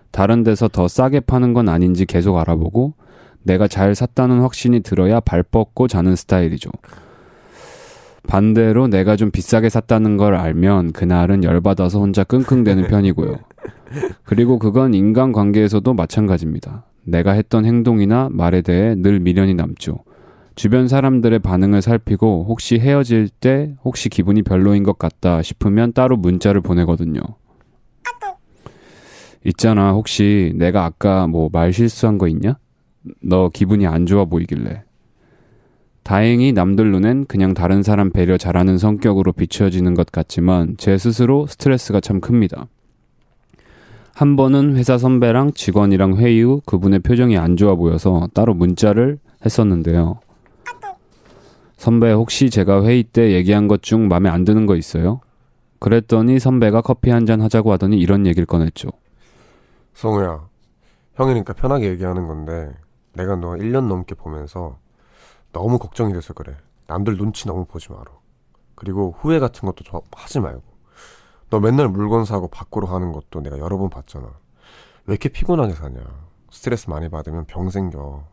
[0.10, 2.96] 다른 데서 더 싸게 파는 건 아닌지 계속 알아보고
[3.44, 6.72] 내가 잘 샀다는 확신이 들어야 발 뻗고 자는 스타일이죠.
[8.28, 13.38] 반대로 내가 좀 비싸게 샀다는 걸 알면 그날은 열받아서 혼자 끙끙대는 편이고요.
[14.24, 16.86] 그리고 그건 인간 관계에서도 마찬가지입니다.
[17.04, 20.00] 내가 했던 행동이나 말에 대해 늘 미련이 남죠.
[20.56, 26.62] 주변 사람들의 반응을 살피고 혹시 헤어질 때 혹시 기분이 별로인 것 같다 싶으면 따로 문자를
[26.62, 27.22] 보내거든요.
[29.44, 32.58] 있잖아, 혹시 내가 아까 뭐 말 실수한 거 있냐?
[33.22, 34.85] 너 기분이 안 좋아 보이길래.
[36.10, 42.00] 다행히 남들 눈엔 그냥 다른 사람 배려 잘하는 성격으로 비춰지는 것 같지만 제 스스로 스트레스가
[42.00, 42.68] 참 큽니다.
[44.14, 50.20] 한 번은 회사 선배랑 직원이랑 회의 후 그분의 표정이 안 좋아 보여서 따로 문자를 했었는데요.
[51.76, 55.22] 선배 혹시 제가 회의 때 얘기한 것 중 마음에 안 드는 거 있어요?
[55.80, 58.90] 그랬더니 선배가 커피 한 잔 하자고 하더니 이런 얘기를 꺼냈죠.
[59.96, 60.48] 성우야,
[61.16, 62.70] 형이니까 편하게 얘기하는 건데
[63.14, 64.78] 내가 너 1년 넘게 보면서
[65.56, 66.58] 너무 걱정이 돼서 그래.
[66.88, 68.04] 남들 눈치 너무 보지 마라.
[68.76, 70.62] 그리고 후회 같은 것도 하지 말고.
[71.50, 74.26] 너 맨날 물건 사고 밖으로 가는 것도 내가 여러 번 봤잖아.
[75.06, 76.02] 왜 이렇게 피곤하게 사냐.
[76.52, 78.26] 스트레스 많이 받으면 병 생겨.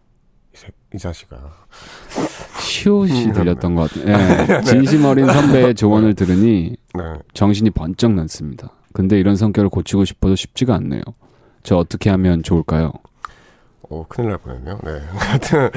[0.52, 1.38] 이, 새, 이 자식아.
[2.58, 4.16] 시옷이 음, 들렸던 것 같아요.
[4.16, 4.46] 네.
[4.46, 4.60] 네.
[4.62, 7.02] 진심 어린 선배의 조언을 들으니 네.
[7.34, 8.70] 정신이 번쩍 났습니다.
[8.92, 11.02] 근데 이런 성격을 고치고 싶어도 쉽지가 않네요.
[11.62, 12.92] 저 어떻게 하면 좋을까요?
[13.92, 14.78] 어, 큰일 날 뻔했네요.
[14.82, 14.90] 네.
[15.18, 15.70] 하여튼,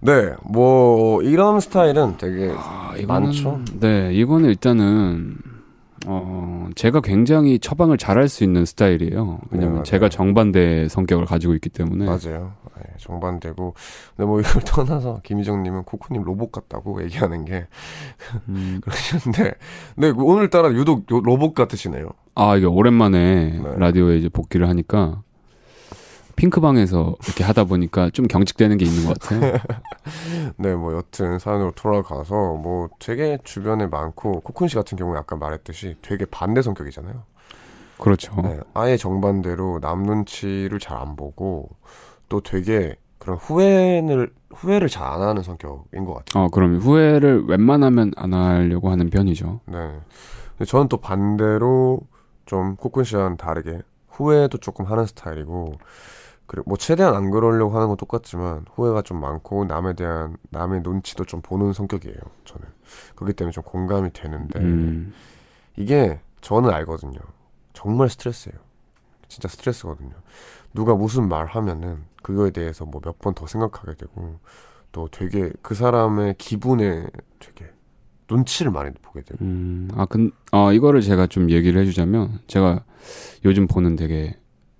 [0.00, 0.34] 네.
[0.42, 3.60] 뭐, 이런 스타일은 되게 아, 이거는, 많죠.
[3.80, 4.12] 네.
[4.12, 5.38] 이거는 일단은,
[6.06, 9.40] 어, 제가 굉장히 처방을 잘할 수 있는 스타일이에요.
[9.50, 12.04] 왜냐면 네, 제가 정반대 성격을 가지고 있기 때문에.
[12.04, 12.52] 맞아요.
[12.76, 13.74] 네, 정반대고.
[14.14, 17.66] 근데 뭐 이걸 떠나서 김희정님은 코코님 로봇 같다고 얘기하는 게
[18.50, 18.82] 음.
[18.82, 19.54] 그러셨는데,
[19.96, 22.10] 네, 오늘따라 유독 로봇 같으시네요.
[22.34, 23.74] 아, 이게 오랜만에 네.
[23.78, 25.22] 라디오에 이제 복귀를 하니까
[26.36, 29.52] 핑크방에서 이렇게 하다 보니까 좀 경직되는 게 있는 것 같아요.
[30.56, 35.96] 네, 뭐 여튼 사연으로 돌아가서 뭐 되게 주변에 많고 코쿤 씨 같은 경우에 아까 말했듯이
[36.02, 37.22] 되게 반대 성격이잖아요.
[37.98, 38.34] 그렇죠.
[38.42, 41.68] 네, 아예 정반대로 남 눈치를 잘 안 보고
[42.28, 46.44] 또 되게 그런 후회를 후회를 잘 안 하는 성격인 것 같아요.
[46.44, 49.60] 어, 그럼 후회를 웬만하면 안 하려고 하는 편이죠.
[49.66, 50.00] 네.
[50.66, 52.00] 저는 또 반대로
[52.46, 55.74] 좀 코쿤 씨와는 다르게 후회도 조금 하는 스타일이고
[56.46, 61.24] 그리고 뭐 최대한 안 그러려고 하는 건 똑같지만 후회가 좀 많고 남에 대한 남의 눈치도
[61.24, 62.16] 좀 보는 성격이에요.
[62.44, 62.66] 저는
[63.16, 65.12] 그렇기 때문에 좀 공감이 되는데 음.
[65.76, 67.18] 이게 저는 알거든요.
[67.72, 68.56] 정말 스트레스예요.
[69.28, 70.12] 진짜 스트레스거든요.
[70.74, 74.38] 누가 무슨 말 하면은 그거에 대해서 뭐 몇 번 더 생각하게 되고
[74.92, 77.06] 또 되게 그 사람의 기분에
[77.40, 77.70] 되게
[78.30, 79.44] 눈치를 많이 보게 되고.
[79.44, 82.84] 음, 아, 근, 어, 이거를 제가 좀 얘기를 해주자면, 제가
[83.44, 84.34] 요즘 보는 되게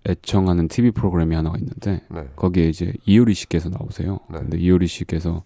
[0.08, 2.28] 애청하는 TV 프로그램이 하나가 있는데 네.
[2.36, 4.20] 거기에 이제 이효리 씨께서 나오세요.
[4.30, 4.38] 네.
[4.40, 5.42] 근데 이효리 씨께서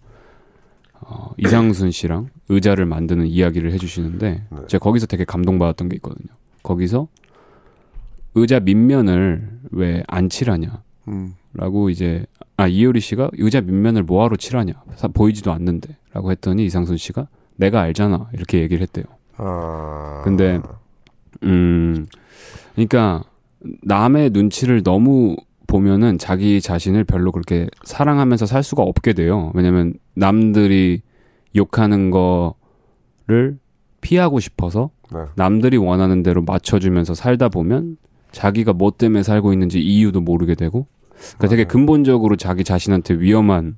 [1.01, 4.57] 어, 이상순 씨랑 의자를 만드는 이야기를 해주시는데 네.
[4.67, 6.27] 제가 거기서 되게 감동받았던 게 있거든요.
[6.63, 7.07] 거기서
[8.35, 10.83] 의자 밑면을 왜 안 칠하냐?
[11.07, 11.35] 음.
[11.53, 12.25] 라고 이제
[12.57, 14.73] 아 이효리 씨가 의자 밑면을 뭐하러 칠하냐?
[15.13, 19.05] 보이지도 않는데라고 했더니 이상순 씨가 내가 알잖아 이렇게 얘기를 했대요.
[19.37, 20.21] 아...
[20.23, 20.59] 근데
[21.43, 22.05] 음
[22.75, 23.23] 그러니까
[23.83, 25.35] 남의 눈치를 너무
[25.67, 29.51] 보면은 자기 자신을 별로 그렇게 사랑하면서 살 수가 없게 돼요.
[29.53, 31.01] 왜냐면 남들이
[31.55, 33.59] 욕하는 거를
[34.01, 35.19] 피하고 싶어서 네.
[35.35, 37.97] 남들이 원하는 대로 맞춰주면서 살다 보면
[38.31, 43.77] 자기가 뭐 때문에 살고 있는지 이유도 모르게 되고 그러니까 되게 근본적으로 자기 자신한테 위험한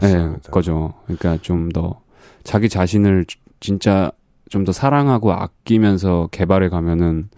[0.00, 0.94] 네, 거죠.
[1.04, 2.00] 그러니까 좀 더
[2.44, 3.26] 자기 자신을
[3.60, 4.10] 진짜
[4.48, 7.30] 좀 더 사랑하고 아끼면서 개발해 가면은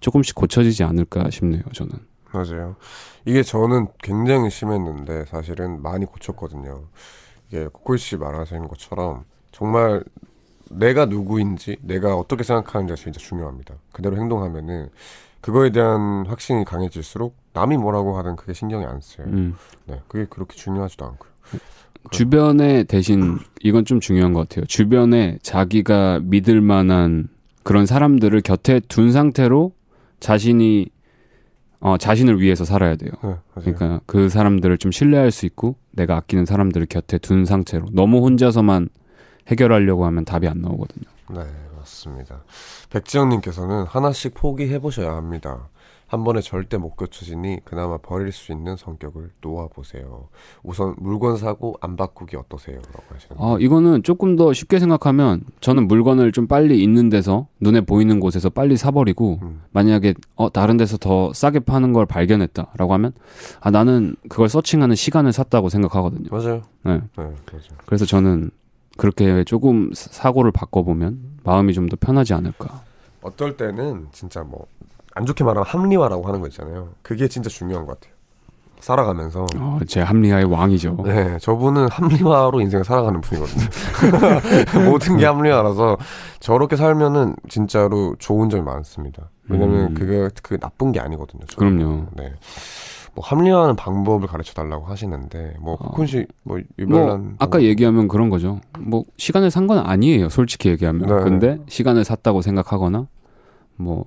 [0.00, 1.62] 조금씩 고쳐지지 않을까 싶네요.
[1.72, 1.92] 저는.
[2.32, 2.76] 맞아요.
[3.24, 6.84] 이게 저는 굉장히 심했는데 사실은 많이 고쳤거든요.
[7.48, 10.04] 이게 코코이 씨 말하시는 것처럼 정말
[10.70, 13.74] 내가 누구인지 내가 어떻게 생각하는지가 진짜 중요합니다.
[13.92, 14.90] 그대로 행동하면은
[15.40, 19.28] 그거에 대한 확신이 강해질수록 남이 뭐라고 하든 그게 신경이 안 쓰여요.
[19.30, 19.56] 음.
[19.86, 21.30] 네, 그게 그렇게 중요하지도 않고요.
[22.10, 24.64] 주변에 대신 이건 좀 중요한 것 같아요.
[24.66, 27.28] 주변에 자기가 믿을 만한
[27.62, 29.72] 그런 사람들을 곁에 둔 상태로
[30.20, 30.88] 자신이
[31.80, 33.12] 어, 자신을 위해서 살아야 돼요.
[33.22, 38.18] 네, 그러니까 그 사람들을 좀 신뢰할 수 있고 내가 아끼는 사람들을 곁에 둔 상태로 너무
[38.24, 38.88] 혼자서만
[39.46, 41.04] 해결하려고 하면 답이 안 나오거든요.
[41.30, 42.42] 네, 맞습니다.
[42.90, 45.68] 백지영님께서는 하나씩 포기해 보셔야 합니다.
[46.08, 50.28] 한 번에 절대 못 고쳐지니 그나마 버릴 수 있는 성격을 놓아보세요.
[50.62, 52.78] 우선 물건 사고 안 바꾸기 어떠세요?
[52.78, 57.82] 라고 하시는 아, 이거는 조금 더 쉽게 생각하면 저는 물건을 좀 빨리 있는 데서 눈에
[57.82, 59.62] 보이는 곳에서 빨리 사버리고 음.
[59.72, 63.12] 만약에 어, 다른 데서 더 싸게 파는 걸 발견했다 라고 하면
[63.60, 66.28] 아, 나는 그걸 서칭하는 시간을 샀다고 생각하거든요.
[66.30, 66.62] 맞아요.
[66.84, 66.94] 네.
[66.94, 67.34] 네 맞아요.
[67.84, 68.50] 그래서 저는
[68.96, 72.82] 그렇게 조금 사고를 바꿔보면 마음이 좀 더 편하지 않을까.
[73.20, 74.66] 어떨 때는 진짜 뭐
[75.18, 76.90] 안 좋게 말하면 합리화라고 하는 거 있잖아요.
[77.02, 78.16] 그게 진짜 중요한 것 같아요.
[78.80, 79.44] 살아가면서.
[79.56, 80.98] 어, 제 합리화의 왕이죠.
[81.04, 83.64] 네, 저분은 합리화로 인생을 살아가는 분이거든요.
[84.88, 85.96] 모든 게 합리화라서
[86.38, 89.30] 저렇게 살면은 진짜로 좋은 점이 많습니다.
[89.48, 89.94] 왜냐면 음.
[89.94, 91.44] 그게 그 나쁜 게 아니거든요.
[91.46, 91.76] 저는.
[91.78, 92.06] 그럼요.
[92.16, 92.32] 네.
[93.14, 98.60] 뭐 합리화하는 방법을 가르쳐 달라고 하시는데 뭐 코쿤 씨뭐 유별난 뭐 아까 얘기하면 그런 거죠.
[98.78, 100.28] 뭐 시간을 산 건 아니에요.
[100.28, 101.08] 솔직히 얘기하면.
[101.08, 101.24] 네.
[101.24, 103.08] 근데 시간을 샀다고 생각하거나
[103.74, 104.04] 뭐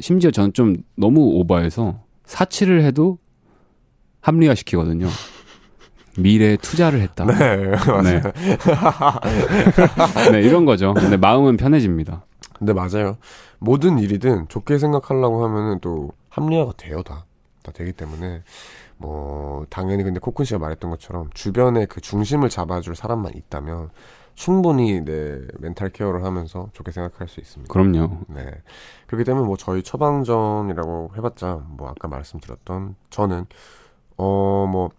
[0.00, 3.18] 심지어 저는 좀 너무 오버해서 사치를 해도
[4.20, 5.08] 합리화 시키거든요.
[6.18, 7.26] 미래에 투자를 했다.
[7.26, 8.02] 네, 맞아요.
[8.02, 8.22] 네.
[10.32, 10.94] 네, 이런 거죠.
[10.94, 12.24] 근데 마음은 편해집니다.
[12.54, 13.18] 근데 맞아요.
[13.58, 17.26] 모든 일이든 좋게 생각하려고 하면은 또 합리화가 돼요, 다.
[17.62, 18.42] 다 되기 때문에
[18.96, 23.90] 뭐 당연히 근데 코쿤 씨가 말했던 것처럼 주변에 그 중심을 잡아줄 사람만 있다면
[24.36, 27.72] 충분히 네 멘탈 케어를 하면서 좋게 생각할 수 있습니다.
[27.72, 28.20] 그럼요.
[28.28, 28.44] 네
[29.08, 33.46] 그렇기 때문에 뭐 저희 처방전이라고 해봤자 뭐 아까 말씀드렸던 저는
[34.18, 34.90] 어 뭐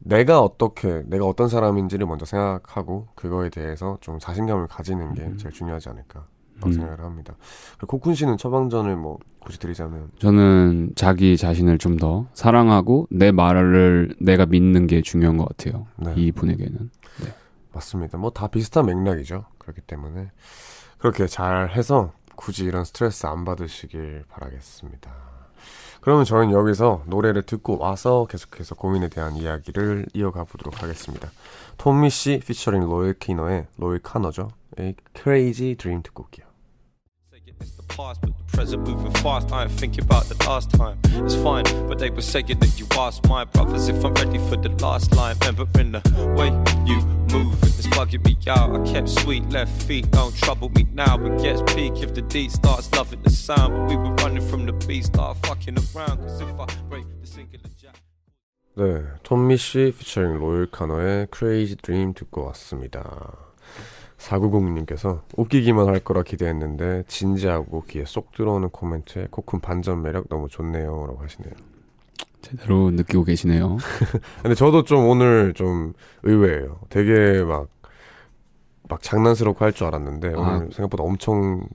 [0.00, 5.36] 내가 어떻게 내가 어떤 사람인지를 먼저 생각하고 그거에 대해서 좀 자신감을 가지는 게 음.
[5.36, 6.24] 제일 중요하지 않을까
[6.64, 6.72] 음.
[6.72, 7.34] 생각을 합니다.
[7.80, 14.46] 코쿤 씨는 처방전을 뭐 굳이 드리자면 저는 자기 자신을 좀 더 사랑하고 내 말을 내가
[14.46, 15.86] 믿는 게 중요한 것 같아요.
[15.96, 16.14] 네.
[16.16, 16.86] 이 분에게는 네.
[17.72, 18.18] 맞습니다.
[18.18, 19.44] 뭐 다 비슷한 맥락이죠.
[19.58, 20.30] 그렇기 때문에
[20.98, 25.10] 그렇게 잘 해서 굳이 이런 스트레스 안 받으시길 바라겠습니다.
[26.00, 31.30] 그러면 저는 여기서 노래를 듣고 와서 계속해서 고민에 대한 이야기를 이어가 보도록 하겠습니다.
[31.76, 34.50] 톰미 씨 피처링 로열 키너의 로열 카너죠.
[35.14, 36.47] Crazy Dream 듣고 올게요.
[37.87, 39.49] It's the past, but the present moving fast.
[39.53, 40.99] I ain't thinking about the last time.
[41.25, 44.57] It's fine, but they were saying that you asked my brothers if I'm ready for
[44.57, 45.37] the last line.
[45.39, 46.01] Remembering the
[46.35, 46.49] way
[46.85, 46.99] you
[47.31, 48.75] move, it's bugging me out.
[48.75, 51.15] I kept sweet left feet, don't trouble me now.
[51.25, 53.73] It gets peak if the D starts loving the sound.
[53.73, 56.17] But we were running from the beat, start fucking around.
[56.17, 57.95] Cause if I break the singular jack.
[58.75, 63.46] 네, 톰미 씨 피처링 로열 카너의 Crazy Dream 듣고 왔습니다.
[64.18, 71.06] 4906님께서 웃기기만 할 거라 기대했는데 진지하고 귀에 쏙 들어오는 코멘트에 코쿤 반전 매력 너무 좋네요
[71.06, 71.52] 라고 하시네요
[72.42, 73.78] 제대로 느끼고 계시네요
[74.42, 77.68] 근데 저도 좀 오늘 좀 의외예요 되게 막
[78.88, 81.68] 막 장난스럽고 할 줄 알았는데 아, 오늘 생각보다 엄청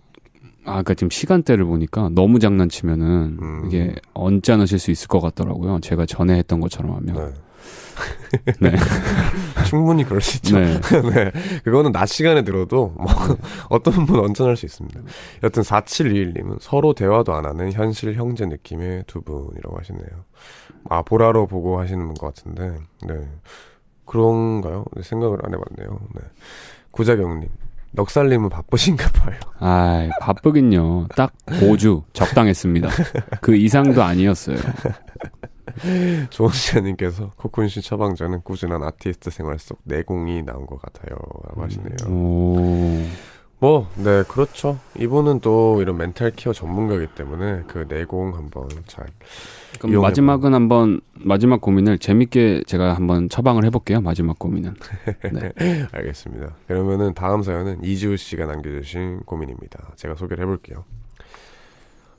[0.66, 3.64] 아, 그니까 지금 시간대를 보니까 너무 장난치면은 음.
[3.66, 5.80] 이게 언짢으실 수 있을 것 같더라고요.
[5.82, 7.16] 제가 전에 했던 것처럼 하면.
[7.16, 7.34] 네.
[8.60, 8.72] 네.
[9.66, 10.60] 충분히 그럴 수 있죠.
[10.60, 10.80] 네.
[10.80, 11.32] 네.
[11.64, 13.08] 그거는 낮 시간에 들어도 뭐
[13.70, 15.00] 어떤 분 언짢을 수 있습니다.
[15.44, 20.26] 여튼 4721님은 서로 대화도 안 하는 현실 형제 느낌의 두 분이라고 하시네요.
[20.90, 23.30] 아, 보라로 보고 하시는 것 같은데, 네.
[24.06, 24.86] 그런가요?
[25.02, 26.00] 생각을 안 해봤네요.
[26.16, 26.22] 네.
[26.92, 27.50] 구자경님.
[27.92, 29.40] 넉살님은 바쁘신가 봐요.
[29.60, 31.10] 아, 바쁘긴요.
[31.16, 32.90] 딱 5주 적당했습니다.
[33.40, 34.58] 그 이상도 아니었어요.
[36.30, 41.18] 조은시아님께서 코쿤 씨 처방전은 꾸준한 아티스트 생활 속 내공이 나온 것 같아요.
[41.48, 41.96] 라고 하시네요.
[42.08, 43.04] 오.
[43.64, 44.78] 뭐, 네, 그렇죠.
[45.00, 49.06] 이분은 또 이런 멘탈 케어 전문가이기 때문에 그 내공 한번 잘.
[49.80, 54.02] 그럼 마지막은 한번 마지막 고민을 재밌게 제가 한번 처방을 해볼게요.
[54.02, 54.74] 마지막 고민은.
[55.32, 55.54] 네.
[55.94, 56.56] 알겠습니다.
[56.68, 59.94] 그러면은 다음 사연은 이지우 씨가 남겨주신 고민입니다.
[59.96, 60.84] 제가 소개를 해볼게요.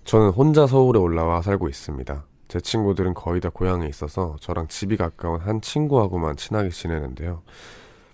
[0.04, 2.24] 저는 혼자 서울에 올라와 살고 있습니다.
[2.48, 7.42] 제 친구들은 거의 다 고향에 있어서 저랑 집이 가까운 한 친구하고만 친하게 지내는데요.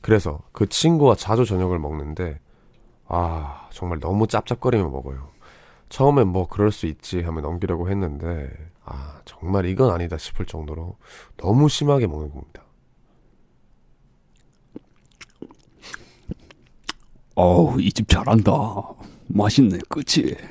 [0.00, 2.38] 그래서 그 친구와 자주 저녁을 먹는데
[3.08, 5.28] 아, 정말 너무 짭짭거리며 먹어요.
[5.88, 8.48] 처음엔 뭐 그럴 수 있지 하면 넘기려고 했는데,
[8.84, 10.96] 아, 정말 이건 아니다 싶을 정도로
[11.36, 12.62] 너무 심하게 먹는 겁니다.
[17.34, 18.52] 어우, 이 집 잘한다.
[19.28, 20.36] 맛있네, 그치?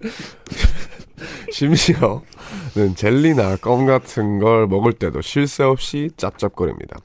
[1.50, 6.98] 심지어는 젤리나 껌 같은 걸 먹을 때도 쉴 새 없이 짭짭거립니다.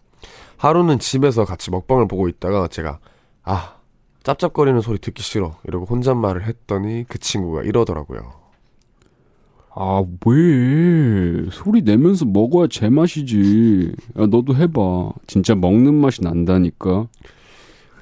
[0.58, 3.00] 하루는 집에서 같이 먹방을 보고 있다가 제가
[3.44, 3.78] 아
[4.24, 8.42] 짭짭거리는 소리 듣기 싫어 이러고 혼잣말을 했더니 그 친구가 이러더라고요.
[9.74, 11.50] 아, 왜?
[11.50, 13.94] 소리 내면서 먹어야 제맛이지.
[14.20, 15.12] 야, 너도 해봐.
[15.28, 17.08] 진짜 먹는 맛이 난다니까.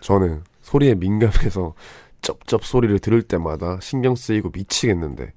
[0.01, 1.75] 저는 소리에 민감해서
[2.21, 5.33] 쩝쩝 소리를 들을 때마다 신경 쓰이고 미치겠는데,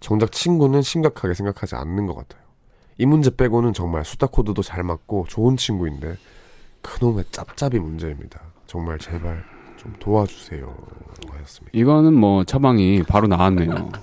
[0.00, 2.42] 정작 친구는 심각하게 생각하지 않는 것 같아요.
[2.98, 6.16] 이 문제 빼고는 정말 수다 코드도 잘 맞고 좋은 친구인데,
[6.82, 8.40] 그놈의 짭짭이 문제입니다.
[8.66, 9.44] 정말 제발
[9.76, 10.74] 좀 도와주세요.
[11.30, 11.70] 하였습니다.
[11.72, 13.90] 이거는 뭐 처방이 바로 나왔네요.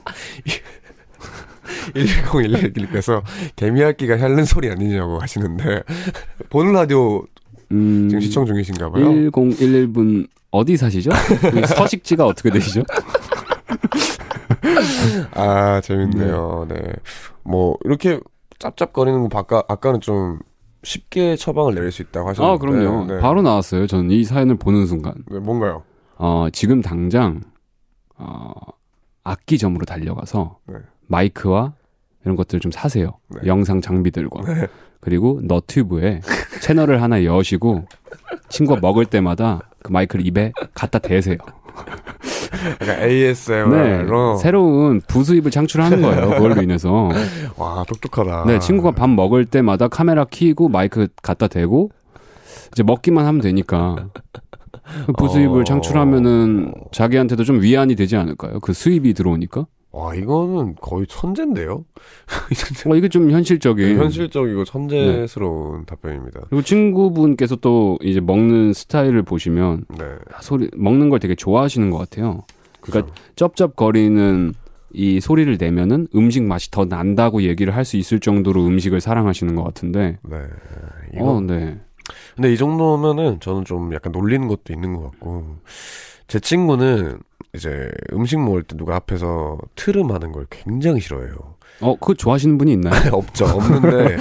[1.93, 3.21] 1011님께서
[3.55, 5.83] 개미핥기가 핥는 소리 아니냐고 하시는데
[6.49, 7.25] 보는 라디오
[7.71, 9.05] 음, 지금 시청 중이신가 봐요.
[9.05, 11.11] 1011분 어디 사시죠?
[11.75, 12.83] 서식지가 어떻게 되시죠?
[15.33, 16.65] 아 재밌네요.
[16.69, 16.75] 네.
[16.75, 16.93] 네.
[17.43, 18.19] 뭐 이렇게
[18.59, 20.39] 짭짭거리는 거 바까 아까는 좀
[20.83, 22.53] 쉽게 처방을 내릴 수 있다고 하셨는데.
[22.53, 23.05] 아, 그럼요.
[23.05, 23.19] 네.
[23.19, 23.87] 바로 나왔어요.
[23.87, 25.15] 저는 이 사연을 보는 순간.
[25.29, 25.83] 네, 뭔가요?
[26.17, 27.41] 어, 지금 당장,
[28.17, 28.51] 어,
[29.23, 30.75] 악기점으로 달려가서 네.
[31.07, 31.73] 마이크와
[32.23, 33.17] 이런 것들 좀 사세요.
[33.29, 33.47] 네.
[33.47, 34.53] 영상 장비들과.
[34.53, 34.67] 네.
[35.01, 36.21] 그리고 너튜브에
[36.61, 37.85] 채널을 하나 여시고
[38.49, 41.38] 친구가 먹을 때마다 그 마이크를 입에 갖다 대세요.
[42.82, 46.30] 약간 ASMR로 네, 새로운 부수입을 창출하는 거예요.
[46.41, 47.10] 그걸로 인해서.
[47.56, 48.45] 와 똑똑하다.
[48.48, 51.91] 네, 친구가 밥 먹을 때마다 카메라 켜고 마이크 갖다 대고
[52.71, 54.08] 이제 먹기만 하면 되니까
[55.19, 55.63] 부수입을 어...
[55.63, 58.60] 창출하면은 자기한테도 좀 위안이 되지 않을까요?
[58.62, 59.67] 그 수입이 들어오니까.
[59.95, 61.86] 와 이거는 거의 천재인데요.
[62.86, 65.86] 어, 이게 좀 현실적인 현실적이고 천재스러운 네.
[65.86, 66.41] 답변입니다.
[66.49, 70.05] 그리고 친구분께서 또 이제 먹는 스타일을 보시면 네.
[70.41, 72.43] 소리 먹는 걸 되게 좋아하시는 것 같아요.
[72.81, 74.53] 그러니까 쩝쩝거리는
[74.91, 79.63] 이 소리를 내면은 음식 맛이 더 난다고 얘기를 할 수 있을 정도로 음식을 사랑하시는 것
[79.63, 80.17] 같은데.
[80.23, 80.38] 네.
[81.13, 81.79] 이거, 어, 네.
[82.36, 85.55] 근데 이 정도면은 저는 좀 약간 놀리는 것도 있는 것 같고
[86.27, 87.19] 제 친구는
[87.55, 91.55] 이제 음식 먹을 때 누가 앞에서 트름 하는 걸 굉장히 싫어해요.
[91.81, 93.11] 어, 그거 좋아하시는 분이 있나요?
[93.13, 93.45] 없죠.
[93.45, 94.17] 없는데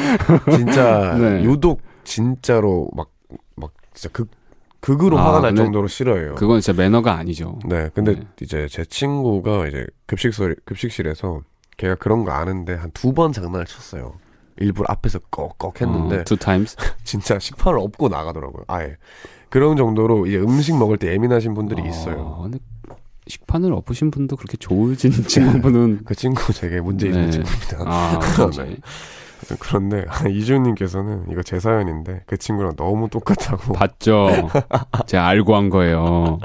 [0.51, 1.45] 진짜 네.
[1.45, 4.29] 유독 진짜로 막막 진짜 극
[4.81, 6.35] 극으로 아, 화가 날 정도로 싫어해요.
[6.35, 7.59] 그건 진짜 매너가 아니죠.
[7.67, 8.23] 네, 근데 네.
[8.43, 11.41] 이제 제 친구가 이제 급식소 급식실에서
[11.79, 14.15] 걔가 그런 거 아는데 한 두 번 장난을 쳤어요.
[14.59, 18.65] 일부러 앞에서 꺽꺽 했는데 어, two times 진짜 식판을 엎고 나가더라고요.
[18.69, 18.97] 아예
[19.49, 22.41] 그런 정도로 이제 음식 먹을 때 예민하신 분들이 어, 있어요.
[22.43, 22.59] 근데
[23.27, 27.31] 식판을 엎으신 분도 그렇게 좋으신 친구분은 그 친구 되게 문제 있는 네.
[27.31, 27.79] 친구입니다.
[27.87, 28.21] 아,
[28.59, 28.77] 네.
[29.59, 34.49] 그런데 이주님께서는 이거 제 사연인데 그 친구랑 너무 똑같다고 봤죠.
[35.07, 36.39] 제가 알고 한 거예요.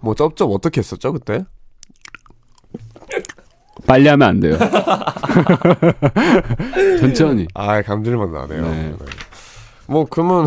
[0.00, 1.44] 뭐 쩝쩝 어떻게 했었죠 그때?
[3.86, 4.56] 빨리 하면 안 돼요.
[7.00, 7.46] 천천히.
[7.54, 8.62] 아 감질만 나네요.
[8.62, 8.88] 네.
[8.90, 8.96] 네.
[9.86, 10.46] 뭐 그러면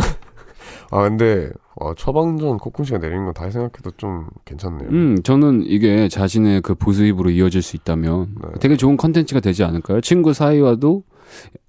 [0.92, 4.90] 아 근데 와, 처방전 코쿤 씨가 내리는 건 다시 생각해도 좀 괜찮네요.
[4.90, 8.50] 음, 저는 이게 자신의 그 부수입으로 이어질 수 있다면 네.
[8.60, 10.02] 되게 좋은 컨텐츠가 되지 않을까요?
[10.02, 11.04] 친구 사이와도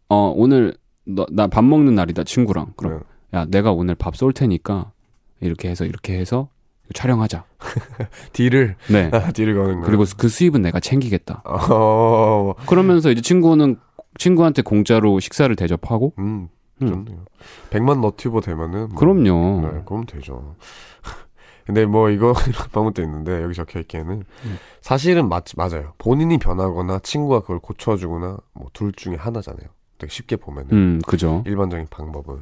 [0.08, 0.74] 어 오늘
[1.06, 3.00] 나 밥 먹는 날이다 친구랑 그럼
[3.32, 3.38] 네.
[3.38, 4.92] 야 내가 오늘 밥 쏠 테니까
[5.40, 6.48] 이렇게 해서 이렇게 해서
[6.92, 7.44] 촬영하자.
[8.32, 9.82] 딜을 네 아, 딜을 거는 거예요.
[9.86, 11.42] 그리고 그 수입은 내가 챙기겠다.
[11.44, 12.54] 어...
[12.66, 13.76] 그러면서 이제 친구는
[14.18, 16.48] 친구한테 공짜로 식사를 대접하고 음.
[16.82, 16.88] 음.
[16.88, 17.24] 좋네요.
[17.70, 19.60] 100만 너튜버 되면은 뭐, 그럼요.
[19.62, 20.56] 네, 그럼 되죠.
[21.66, 24.58] 근데 뭐 이거 이런 방법도 있는데 여기 적혀 있기에는 음.
[24.80, 25.92] 사실은 맞 맞아요.
[25.98, 29.68] 본인이 변하거나 친구가 그걸 고쳐주거나 뭐 둘 중에 하나잖아요.
[29.98, 31.44] 되게 쉽게 보면은 음, 그죠.
[31.46, 32.40] 일반적인 방법은.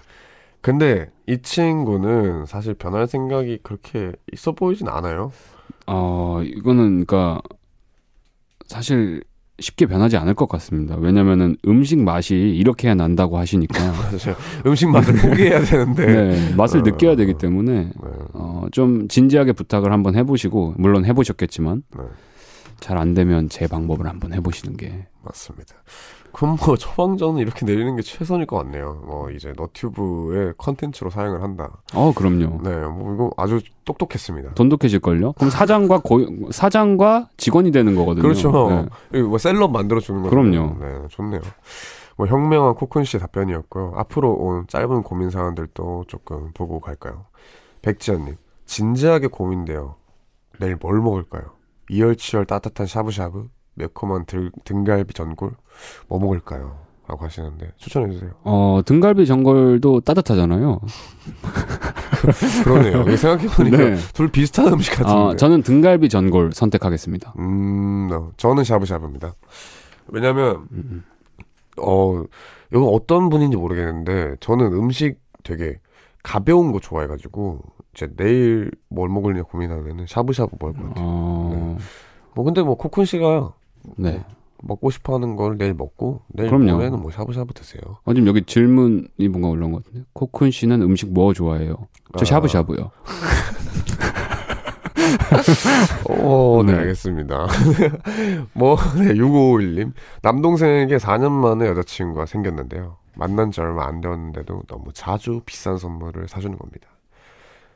[0.60, 5.32] 근데 이 친구는 사실 변할 생각이 그렇게 있어 보이진 않아요.
[5.86, 7.40] 어 이거는 그러니까
[8.66, 9.22] 사실
[9.60, 10.96] 쉽게 변하지 않을 것 같습니다.
[10.96, 13.78] 왜냐면은 음식 맛이 이렇게 해야 난다고 하시니까.
[14.66, 16.06] 음식 맛을 포기해야 되는데.
[16.06, 17.72] 네, 맛을 어, 느껴야 되기 때문에.
[17.72, 17.92] 네.
[18.34, 22.04] 어, 좀 진지하게 부탁을 한번 해보시고 물론 해보셨겠지만 네.
[22.80, 25.74] 잘안 되면 제 방법을 한번 해보시는 게 맞습니다.
[26.32, 29.02] 그럼 뭐 처방전은 이렇게 내리는 게 최선일 것 같네요.
[29.06, 31.78] 뭐 이제 너튜브의 컨텐츠로 사용을 한다.
[31.94, 32.60] 어, 그럼요.
[32.62, 34.54] 네, 뭐 이거 아주 똑똑했습니다.
[34.54, 35.32] 돈독해질 걸요?
[35.32, 36.20] 그럼 사장과 고,
[36.50, 38.22] 사장과 직원이 되는 거거든요.
[38.22, 38.88] 그렇죠.
[39.10, 39.22] 네.
[39.22, 40.30] 뭐 셀럽 만들어 주는 거죠.
[40.30, 40.76] 그럼요.
[40.80, 41.40] 네, 좋네요.
[42.16, 43.92] 뭐 현명한 코쿤 씨의 답변이었고요.
[43.96, 47.26] 앞으로 온 짧은 고민 사항들도 조금 보고 갈까요?
[47.82, 48.34] 백지연님,
[48.66, 49.94] 진지하게 고민돼요.
[50.58, 51.44] 내일 뭘 먹을까요?
[51.90, 55.52] 이열치열 따뜻한 샤브샤브, 매콤한 들, 등갈비 전골,
[56.08, 56.88] 뭐 먹을까요?
[57.08, 58.32] 라고 하시는데 추천해 주세요.
[58.44, 60.78] 어, 등갈비 전골도 따뜻하잖아요.
[62.64, 63.16] 그러네요.
[63.16, 63.96] 생각해보니까 네.
[64.12, 65.10] 둘 비슷한 음식 같은데.
[65.10, 67.32] 어, 저는 등갈비 전골 선택하겠습니다.
[67.38, 68.30] 음.
[68.36, 69.34] 저는 샤브샤브입니다.
[70.08, 71.02] 왜냐면, 음.
[71.80, 72.24] 어,
[72.72, 75.80] 이거 어떤 분인지 모르겠는데, 저는 음식 되게
[76.22, 77.60] 가벼운 거 좋아해가지고,
[77.94, 81.04] 이제 내일 뭘 먹을냐 고민하면은 샤브샤브 먹을 것 같아요.
[81.06, 81.50] 어...
[81.54, 81.84] 네.
[82.34, 83.52] 뭐 근데 뭐 코쿤 씨가
[83.96, 84.24] 네.
[84.62, 86.72] 먹고 싶어 하는 걸 내일 먹고 내일 그럼요.
[86.74, 87.80] 모레는 뭐 샤브샤브 드세요.
[88.04, 90.06] 어, 지금 여기 질문이 뭔가 올라온 것 같은데.
[90.14, 91.76] 코쿤 씨는 음식 뭐 좋아해요?
[92.16, 92.24] 저 아...
[92.24, 92.90] 샤브샤브요.
[96.08, 96.78] 오, 네, 네.
[96.80, 97.46] 알겠습니다.
[98.52, 99.92] 뭐, 네, 6551님.
[100.22, 102.96] 남동생에게 4년 만에 여자친구가 생겼는데요.
[103.14, 106.88] 만난 지 얼마 안 되었는데도 너무 자주 비싼 선물을 사주는 겁니다.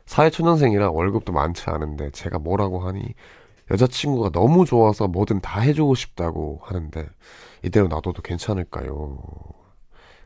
[0.07, 3.14] 사회초년생이라 월급도 많지 않은데 제가 뭐라고 하니
[3.73, 7.09] 여자친구가 너무 좋아서 뭐든 다 해주고 싶다고 하는데
[7.64, 9.18] 이대로 놔둬도 괜찮을까요?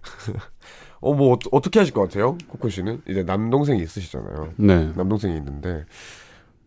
[1.01, 2.37] 어, 뭐, 어, 어떻게 하실 것 같아요?
[2.49, 3.03] 코코 씨는?
[3.09, 4.55] 이제 남동생이 있으시잖아요.
[4.57, 4.93] 네.
[4.97, 5.85] 남동생이 있는데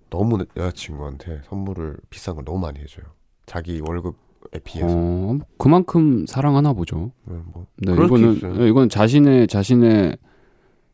[0.10, 3.06] 너무 여자친구한테 선물을 비싼 걸 너무 많이 해줘요.
[3.46, 4.88] 자기 월급에 비해서.
[4.92, 7.12] 어, 그만큼 사랑하나 보죠.
[7.26, 7.68] 네, 뭐.
[7.78, 10.18] 네, 이거는, 네, 이건 자신의, 자신의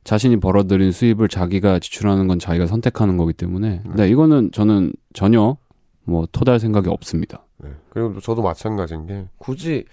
[0.06, 5.58] 자신이 벌어들인 수입을 자기가 지출하는 건 자기가 선택하는 거기 때문에 네, 네 이거는 저는 전혀
[6.06, 7.44] 뭐 토달 생각이 없습니다.
[7.58, 7.70] 네.
[7.90, 9.86] 그리고 저도 마찬가지인 게 굳이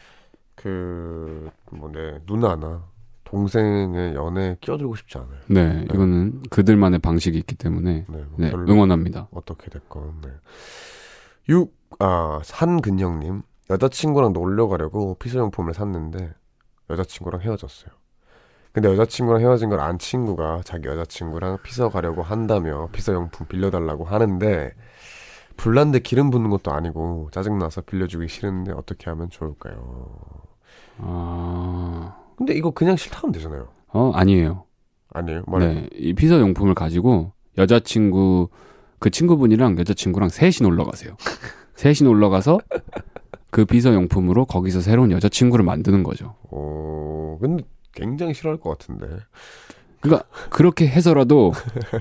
[0.54, 2.84] 그뭐내 누나나
[3.24, 5.38] 동생의 연애에 끼어들고 싶지 않아요.
[5.46, 5.82] 네, 네.
[5.84, 9.28] 이거는 그들만의 방식이 있기 때문에 네, 뭐 네 응원합니다.
[9.32, 10.20] 어떻게 됐건.
[10.22, 10.28] 네.
[11.48, 13.42] 6, 아, 한근영님.
[13.70, 16.34] 여자친구랑 놀러 가려고 피서용품을 샀는데
[16.90, 17.90] 여자친구랑 헤어졌어요.
[18.72, 24.74] 근데 여자친구랑 헤어진 걸 안 친구가 자기 여자친구랑 피서 가려고 한다며 피서 용품 빌려달라고 하는데
[25.56, 30.08] 불난데 기름 붓는 것도 아니고 짜증나서 빌려주기 싫은데 어떻게 하면 좋을까요?
[30.98, 32.16] 아.
[32.36, 33.68] 근데 이거 그냥 싫다면 되잖아요.
[33.88, 34.64] 어, 아니에요.
[35.10, 35.44] 아니에요?
[35.46, 35.74] 말해.
[35.74, 35.88] 네.
[35.94, 38.48] 이 피서 용품을 가지고 여자친구
[38.98, 41.16] 그 친구분이랑 여자친구랑 셋이 놀러 가세요.
[41.76, 42.58] 셋이 놀러 가서
[43.50, 46.36] 그 비서 용품으로 거기서 새로운 여자친구를 만드는 거죠.
[46.50, 49.06] 어, 근데 굉장히 싫어할 것 같은데.
[50.02, 51.52] 그러니까 그렇게 해서라도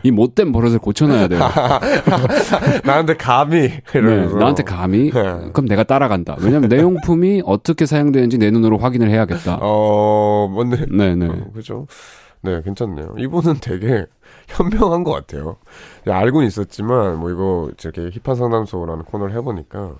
[0.03, 1.39] 이 못된 버릇을 고쳐놔야 돼요.
[2.83, 5.49] 나한테 감히 네, 나한테 감히 네.
[5.53, 6.35] 그럼 내가 따라간다.
[6.39, 9.59] 왜냐면 내 용품이 어떻게 사용되는지 내 눈으로 확인을 해야겠다.
[9.61, 10.85] 어, 뭔데?
[10.91, 11.27] 네 네.
[11.27, 11.85] 어, 그죠?
[12.41, 13.13] 네, 괜찮네요.
[13.19, 14.07] 이분은 되게
[14.47, 15.57] 현명한 것 같아요.
[16.07, 19.93] 알고는 있었지만 뭐 이거 이렇게 힙한 상담소라는 코너를 해보니까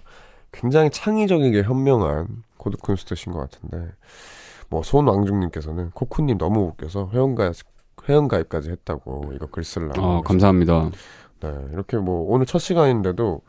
[0.51, 2.27] 굉장히 창의적이게 현명한
[2.57, 3.91] 코드 쿤스트 씨인 것 같은데.
[4.71, 7.53] 뭐 손왕중님께서는 코쿤님 너무 웃겨서 회원가입
[8.07, 10.01] 회원가입까지 했다고 이거 글 쓸라고.
[10.01, 10.89] 아 감사합니다.
[11.41, 13.41] 네 이렇게 뭐 오늘 첫 시간인데도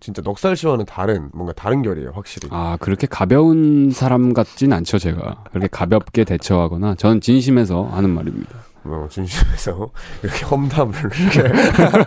[0.00, 2.48] 진짜 넉살 씨와는 다른 뭔가 다른 결이에요 확실히.
[2.52, 8.56] 아 그렇게 가벼운 사람 같진 않죠 제가 그렇게 가볍게 대처하거나 저는 진심에서 하는 말입니다.
[8.84, 9.90] 어, 진심에서
[10.22, 11.52] 이렇게 험담을 이렇게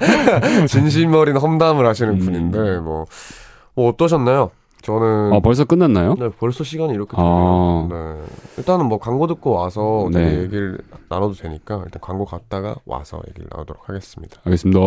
[0.68, 2.20] 진심 어린 험담을 하시는 음.
[2.20, 3.06] 분인데 뭐,
[3.76, 4.52] 뭐 어떠셨나요?
[4.82, 6.16] 저는 아 벌써 끝났나요?
[6.16, 7.28] 네, 벌써 시간이 이렇게 되네요.
[7.28, 7.88] 아...
[7.90, 8.24] 네.
[8.58, 10.40] 일단은 뭐 광고 듣고 와서 네.
[10.40, 14.40] 얘기를 나눠도 되니까 일단 광고 갔다가 와서 얘기를 나누도록 하겠습니다.
[14.46, 14.80] 알겠습니다.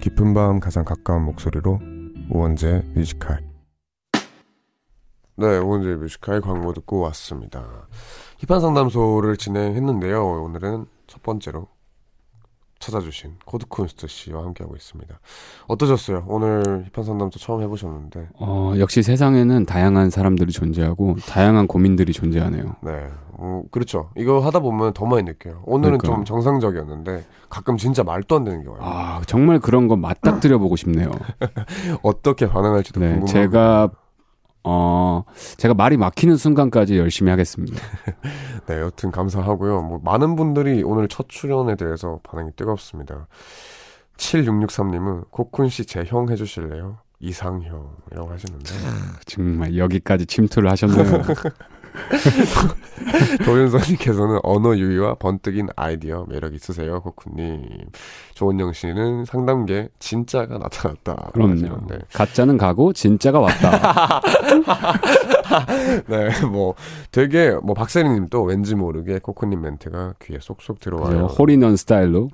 [0.00, 1.80] 깊은 밤 가장 가까운 목소리로
[2.30, 3.40] 우원재 Music High.
[5.36, 7.86] 네, 우원재 Music High 광고 듣고 왔습니다.
[8.38, 10.42] 힙한 상담소를 진행했는데요.
[10.44, 11.68] 오늘은 첫 번째로
[12.78, 15.18] 찾아주신 코드쿤스트 씨와 함께하고 있습니다.
[15.66, 16.24] 어떠셨어요?
[16.28, 18.28] 오늘 힙한 상담소 처음 해보셨는데.
[18.38, 22.76] 어, 역시 세상에는 다양한 사람들이 존재하고 다양한 고민들이 존재하네요.
[22.82, 23.08] 네.
[23.40, 24.10] 어, 그렇죠.
[24.16, 25.62] 이거 하다 보면 더 많이 느껴요.
[25.66, 26.16] 오늘은 그러니까.
[26.16, 28.78] 좀 정상적이었는데 가끔 진짜 말도 안 되는 게 와요.
[28.82, 31.10] 아, 정말 그런 거 맞닥뜨려 보고 싶네요.
[32.02, 33.32] 어떻게 반응할지도 네, 궁금하고.
[33.32, 33.90] 제가
[34.64, 35.24] 어,
[35.56, 37.80] 제가 말이 막히는 순간까지 열심히 하겠습니다.
[38.66, 39.82] 네, 여튼 감사하고요.
[39.82, 43.28] 뭐, 많은 분들이 오늘 첫 출연에 대해서 반응이 뜨겁습니다.
[44.18, 46.98] 7663님은 코쿤 씨 제 형 해주실래요?
[47.20, 48.74] 이상형이라고 하시는데.
[49.26, 51.04] 정말 여기까지 침투를 하셨네요.
[53.44, 57.64] 도윤선님께서는 언어 유희와 번뜩인 아이디어 매력 있으세요, 코쿠님.
[58.34, 61.30] 조은영 씨는 상담계 진짜가 나타났다.
[61.32, 61.86] 그럼요.
[61.88, 61.98] 네.
[62.12, 64.20] 가짜는 가고 진짜가 왔다.
[66.08, 66.74] 네, 뭐
[67.10, 71.26] 되게 뭐 박세리님 또 왠지 모르게 코쿠님 멘트가 귀에 쏙쏙 들어와요.
[71.26, 72.30] 홀인원 스타일로.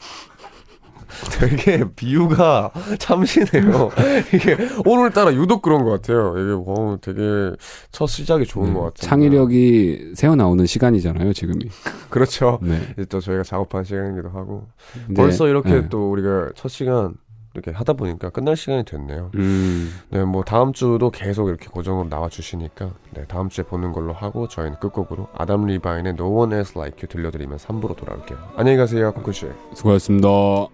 [1.38, 3.90] 되게 비유가 참신해요.
[4.34, 6.34] 이게 오늘따라 유독 그런 것 같아요.
[6.36, 7.52] 이게 어, 되게
[7.90, 9.08] 첫 시작이 좋은 음, 것 같아요.
[9.08, 11.68] 창의력이 새어 나오는 시간이잖아요, 지금이.
[12.10, 12.58] 그렇죠.
[12.62, 12.80] 네.
[12.92, 14.66] 이제 또 저희가 작업한 시간이기도 하고
[15.08, 15.14] 네.
[15.14, 15.88] 벌써 이렇게 네.
[15.88, 17.14] 또 우리가 첫 시간
[17.54, 19.30] 이렇게 하다 보니까 끝날 시간이 됐네요.
[19.36, 19.92] 음.
[20.10, 24.48] 네, 뭐 다음 주도 계속 이렇게 고정으로 나와 주시니까 네, 다음 주에 보는 걸로 하고
[24.48, 28.38] 저희는 끝곡으로 아담 리바인의 No One Else Like You 들려드리면 3부로 돌아올게요.
[28.56, 29.46] 안녕히 가세요, 코코 씨.
[29.74, 30.73] 수고하셨습니다.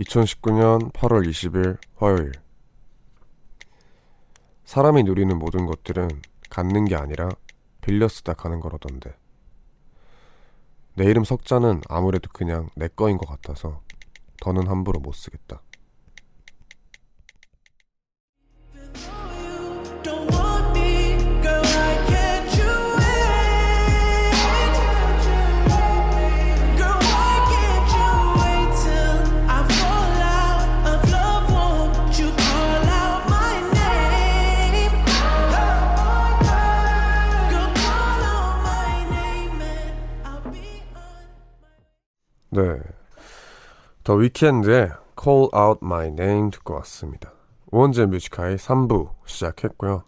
[0.00, 2.32] 2019년 8월 20일 화요일
[4.64, 6.08] 사람이 누리는 모든 것들은
[6.48, 7.28] 갖는 게 아니라
[7.82, 9.14] 빌려 쓰다 가는 거라던데
[10.94, 13.82] 내 이름 석자는 아무래도 그냥 내 거인 것 같아서
[14.40, 15.62] 더는 함부로 못 쓰겠다.
[42.54, 42.78] 네.
[44.04, 47.32] 더 위켄드의 Call Out My Name 듣고 왔습니다.
[47.70, 50.02] 우원재 Music High 3부 시작했고요.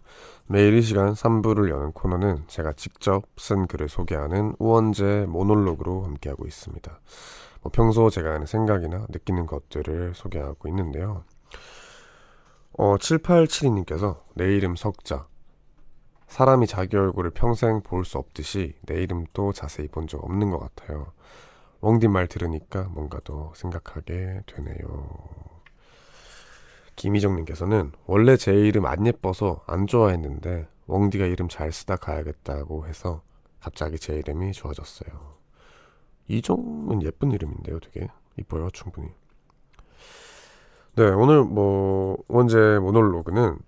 [0.45, 6.99] 매일 이 시간 3부를 여는 코너는 제가 직접 쓴 글을 소개하는 우원재 모놀로그로 함께하고 있습니다.
[7.61, 11.23] 뭐 평소 제가 하는 생각이나 느끼는 것들을 소개하고 있는데요.
[12.77, 15.25] 어, 7872님께서 내 이름 석자.
[16.27, 21.07] 사람이 자기 얼굴을 평생 볼 수 없듯이 내 이름도 자세히 본 적 없는 것 같아요.
[21.85, 25.07] 웡디 말 들으니까 뭔가 더 생각하게 되네요.
[26.95, 33.21] 김희정님께서는 원래 제 이름 안 예뻐서 안 좋아했는데 웡디가 이름 잘 쓰다 가야겠다고 해서
[33.59, 35.35] 갑자기 제 이름이 좋아졌어요.
[36.27, 38.07] 이종은 예쁜 이름인데요, 되게
[38.37, 39.09] 이뻐요, 충분히.
[40.95, 43.59] 네, 오늘 뭐 원제 모놀로그는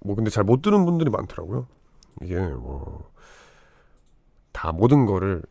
[0.00, 1.66] 뭐 근데 잘 못 들은 분들이 많더라고요.
[2.22, 3.10] 이게 뭐
[4.52, 5.42] 다 모든 거를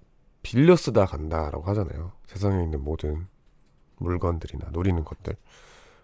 [0.49, 2.11] 빌려 쓰다 간다라고 하잖아요.
[2.25, 3.27] 세상에 있는 모든
[3.97, 5.35] 물건들이나 노리는 것들.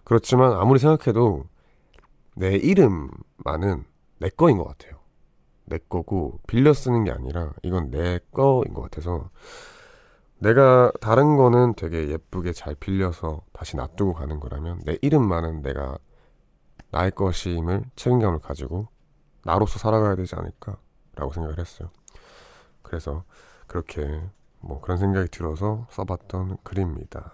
[0.04, 1.46] 그렇지만 아무리 생각해도
[2.36, 3.84] 내 이름만은
[4.18, 5.00] 내 거인 것 같아요.
[5.64, 9.30] 내 거고 빌려 쓰는 게 아니라 이건 내 거인 것 같아서
[10.38, 15.98] 내가 다른 거는 되게 예쁘게 잘 빌려서 다시 놔두고 가는 거라면 내 이름만은 내가
[16.92, 18.86] 나의 것임을 책임감을 가지고
[19.42, 21.90] 나로서 살아가야 되지 않을까라고 생각을 했어요.
[22.82, 23.24] 그래서
[23.66, 24.22] 그렇게
[24.66, 27.32] 뭐 그런 생각이 들어서 써봤던 글입니다.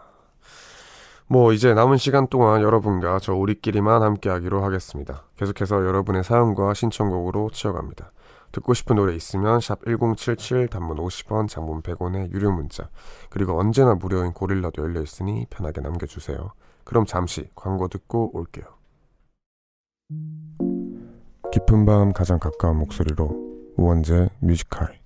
[1.27, 5.25] 뭐 이제 남은 시간 동안 여러분과 저 우리끼리만 함께 하기로 하겠습니다.
[5.37, 8.13] 계속해서 여러분의 사연과 신청곡으로 치어갑니다.
[8.53, 12.91] 듣고 싶은 노래 있으면 샵 1077 단문 50원 장문 100원의 유료 문자
[13.31, 16.53] 그리고 언제나 무료인 고릴라도 열려 있으니 편하게 남겨주세요.
[16.85, 18.67] 그럼 잠시 광고 듣고 올게요.
[21.51, 25.02] 깊은 밤 가장 가까운 목소리로 우원재 뮤지컬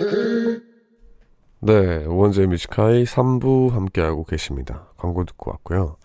[1.60, 4.88] 네, 오원재 뮤지카이 3부 함께하고 계십니다.
[4.96, 5.96] 광고 듣고 왔고요.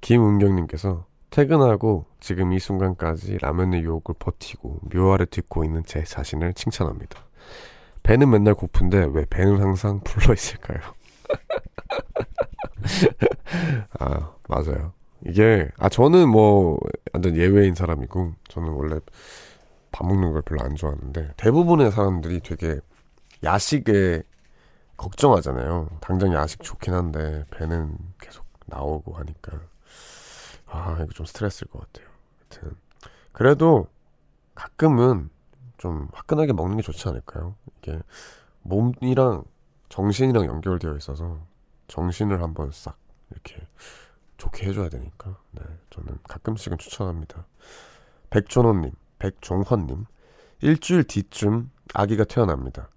[0.00, 7.20] 김은경님께서 퇴근하고 지금 이 순간까지 라면의 유혹을 버티고 묘화를 듣고 있는 제 자신을 칭찬합니다.
[8.02, 10.78] 배는 맨날 고픈데 왜 배는 항상 불러 있을까요?
[13.98, 14.92] 아, 맞아요.
[15.24, 16.78] 이게 아 저는 뭐
[17.12, 19.00] 완전 예외인 사람이고 저는 원래
[19.90, 22.78] 밥 먹는 걸 별로 안 좋아하는데 대부분의 사람들이 되게
[23.42, 24.22] 야식에
[24.96, 25.88] 걱정하잖아요.
[26.00, 29.60] 당장 야식 좋긴 한데 배는 계속 나오고 하니까
[30.66, 32.08] 아 이거 좀 스트레스일 것 같아요.
[32.50, 32.76] 하여튼
[33.32, 33.86] 그래도
[34.54, 35.28] 가끔은
[35.76, 37.54] 좀 화끈하게 먹는 게 좋지 않을까요?
[37.78, 38.00] 이게
[38.62, 39.44] 몸이랑
[39.88, 41.38] 정신이랑 연결되어 있어서
[41.88, 42.96] 정신을 한번 싹
[43.30, 43.66] 이렇게
[44.38, 47.46] 좋게 해줘야 되니까 네 저는 가끔씩은 추천합니다.
[48.30, 50.06] 백존호님, 백종헌님
[50.62, 52.88] 일주일 뒤쯤 아기가 태어납니다.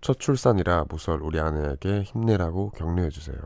[0.00, 3.36] 첫 출산이라 무설 우리 아내에게 힘내라고 격려해 주세요.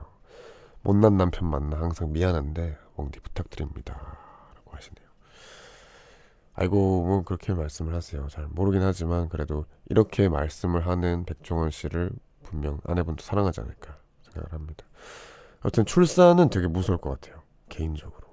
[0.83, 3.95] 못난 남편 만나 항상 미안한데 웡디 부탁드립니다.
[4.55, 5.09] 라고 하시네요.
[6.55, 8.27] 아이고 뭐 그렇게 말씀을 하세요.
[8.29, 12.11] 잘 모르긴 하지만 그래도 이렇게 말씀을 하는 백종원 씨를
[12.43, 14.85] 분명 아내분도 사랑하지 않을까 생각을 합니다.
[15.65, 17.43] 여튼 출산은 되게 무서울 것 같아요.
[17.69, 18.29] 개인적으로.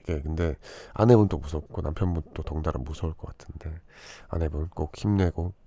[0.00, 0.56] 이게 근데
[0.94, 3.78] 아내분도 무섭고 남편분도 덩달아 무서울 것 같은데
[4.28, 5.59] 아내분 꼭 힘내고 네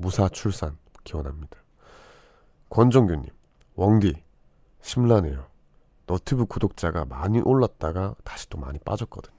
[0.00, 1.58] 무사 출산 기원합니다.
[2.70, 3.26] 권정규님,
[3.76, 4.22] 웡디
[4.80, 5.46] 심란해요.
[6.06, 9.36] 너튜브 구독자가 많이 올랐다가 다시 또 많이 빠졌거든요.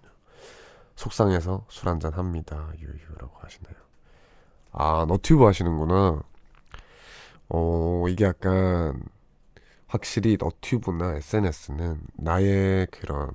[0.95, 2.72] 속상해서 술 한잔 합니다.
[2.78, 3.76] 유유라고 하시네요.
[4.72, 6.22] 아, 너튜브 하시는구나.
[7.49, 9.03] 어, 이게 약간
[9.88, 13.32] 확실히 너튜브나 SNS는 나의 그런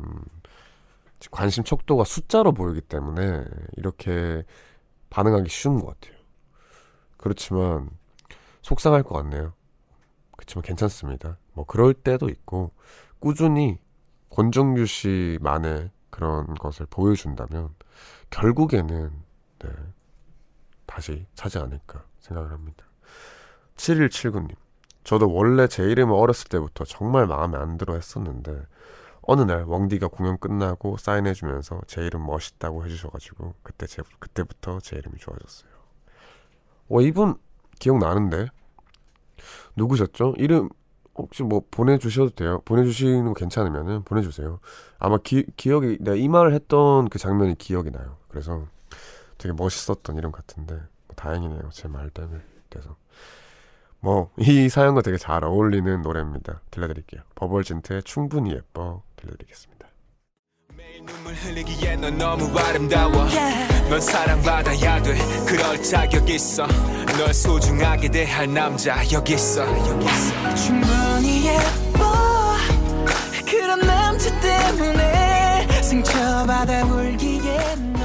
[1.33, 3.45] 관심 척도가 숫자로 보이기 때문에
[3.77, 4.45] 이렇게
[5.11, 6.16] 반응하기 쉬운 것 같아요.
[7.17, 7.91] 그렇지만
[8.63, 9.53] 속상할 것 같네요.
[10.33, 11.39] 그렇지만 괜찮습니다.
[11.53, 12.73] 뭐 그럴 때도 있고
[13.19, 13.79] 꾸준히
[14.31, 17.75] 권정규 씨만의 그런 것을 보여준다면
[18.31, 19.11] 결국에는
[19.59, 19.69] 네,
[20.85, 22.85] 다시 차지 않을까 생각을 합니다.
[23.77, 24.55] 7179님.
[25.05, 28.67] 저도 원래 제 이름을 어렸을 때부터 정말 마음에 안 들어 했었는데
[29.23, 35.19] 어느 날 왕디가 공연 끝나고 사인해주면서 제 이름 멋있다고 해주셔가지고 그때 제, 그때부터 제 이름이
[35.19, 35.76] 좋아졌어요.
[36.89, 37.35] 어 이분
[37.79, 38.47] 기억나는데
[39.77, 40.35] 누구셨죠?
[40.39, 40.69] 이름
[41.15, 42.61] 혹시 뭐 보내주셔도 돼요.
[42.65, 44.61] 보내주시는 거 괜찮으면은 보내주세요.
[44.99, 48.17] 아마 기, 기억이 내가 이 말을 했던 그 장면이 기억이 나요.
[48.29, 48.67] 그래서
[49.39, 51.71] 되게 멋있었던 이름 같은데 뭐 다행이네요.
[51.73, 52.97] 제 말 때문에 그래서
[54.01, 56.61] 뭐 이 사연과 되게 잘 어울리는 노래입니다.
[56.71, 57.23] 들려드릴게요.
[57.35, 59.76] 버벌진트의 충분히 예뻐 들려드리겠습니다.
[61.07, 63.25] 눈물 흘리기에 넌 너무 아름다워.
[63.31, 63.89] Yeah.
[63.89, 65.17] 넌 사랑받아야 돼.
[65.47, 66.67] 그럴 자격 있어.
[67.19, 69.63] 널 소중하게 대할 남자 여기 있어.
[69.89, 70.55] 여기 있어.
[70.55, 72.57] 충분히 예뻐
[73.51, 77.96] 그런 남자 때문에 상처받아 울기에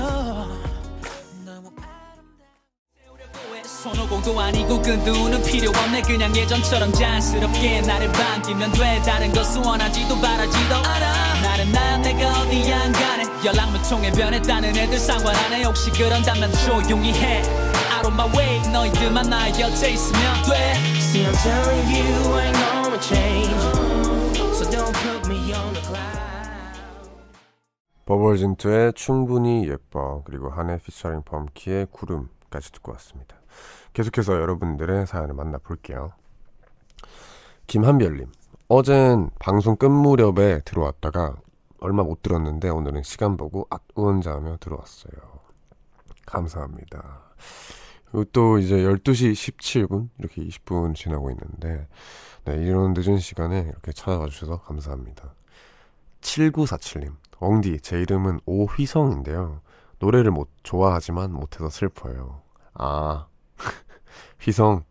[3.82, 6.04] 손오공도 아니고 그 눈은 필요 없네.
[6.04, 9.02] 그냥 예전처럼 자연스럽게 나를 반기면 돼.
[9.02, 11.42] 다른 것은 원하지도 바라지도 않아.
[11.42, 13.24] 나는 나야 내가 어디 안 가네.
[13.44, 17.42] 연락만 통해 변했다는 애들 상관 안해 혹시 그런다면 조용히 해.
[17.96, 20.76] Out of my way 너희들만 나의 곁에 있으면 돼.
[20.98, 23.50] See I'm telling you ain't gonna change.
[24.54, 26.22] So don't put me on the cloud.
[28.06, 33.41] 버벌진트의 충분히 예뻐 그리고 한해 피처링 범키의 구름까지 듣고 왔습니다
[33.94, 36.14] 계속해서 여러분들의 사연을 만나볼게요.
[37.68, 38.32] 김한별님,
[38.68, 41.36] 어젠 방송 끝 무렵에 들어왔다가
[41.80, 45.14] 얼마 못 들었는데 오늘은 시간 보고 앗 우원자하며 들어왔어요.
[46.26, 47.22] 감사합니다.
[48.12, 51.88] 그리고 또 이제 12시 17분 이렇게 20분 지나고 있는데
[52.46, 55.34] 네, 이런 늦은 시간에 이렇게 찾아와 주셔서 감사합니다.
[56.22, 59.62] 7947님, 엉디 제 이름은 오휘성인데요.
[60.00, 62.42] 노래를 못 좋아하지만 못해서 슬퍼요.
[62.74, 63.28] 아,
[64.42, 64.84] 휘성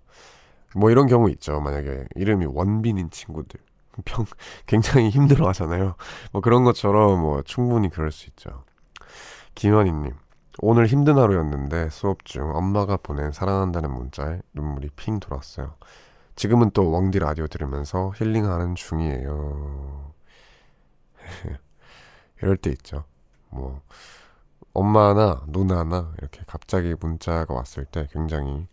[0.76, 1.60] 뭐 이런 경우 있죠.
[1.60, 3.60] 만약에 이름이 원빈인 친구들
[4.04, 4.24] 평
[4.66, 5.94] 굉장히 힘들어 하잖아요.
[6.32, 8.64] 뭐 그런 것처럼 뭐 충분히 그럴 수 있죠.
[9.54, 10.14] 김현희님
[10.58, 15.74] 오늘 힘든 하루였는데 수업 중 엄마가 보낸 사랑한다는 문자에 눈물이 핑 돌았어요.
[16.36, 20.12] 지금은 또 왕디 라디오 들으면서 힐링하는 중이에요.
[22.42, 23.04] 이럴 때 있죠.
[23.50, 23.80] 뭐
[24.72, 28.66] 엄마나 누나나 이렇게 갑자기 문자가 왔을 때 굉장히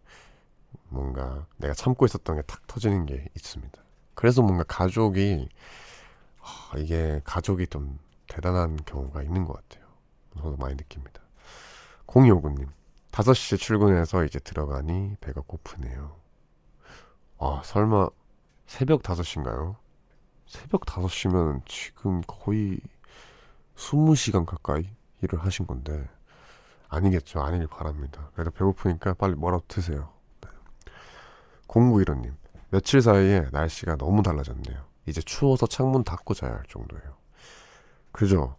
[0.90, 3.82] 뭔가 내가 참고 있었던 게 탁 터지는 게 있습니다.
[4.16, 5.50] 그래서 뭔가 가족이
[6.42, 9.88] 아, 이게 가족이 좀 대단한 경우가 있는 것 같아요.
[10.38, 11.22] 저도 많이 느낍니다.
[12.06, 12.68] 공이오구님
[13.12, 16.16] 5시에 출근해서 이제 들어가니 배가 고프네요.
[17.40, 18.10] 아 설마
[18.68, 19.76] 새벽 5시인가요?
[20.48, 22.80] 새벽 5시면 지금 거의
[23.76, 24.90] 20시간 가까이
[25.22, 26.08] 일을 하신 건데
[26.90, 27.42] 아니겠죠.
[27.42, 28.30] 아니길 바랍니다.
[28.34, 30.10] 그래도 배고프니까 빨리 뭐라도 드세요.
[31.68, 32.34] 0915님,
[32.70, 34.86] 며칠 사이에 날씨가 너무 달라졌네요.
[35.06, 37.16] 이제 추워서 창문 닫고 자야 할 정도예요.
[38.12, 38.58] 그죠?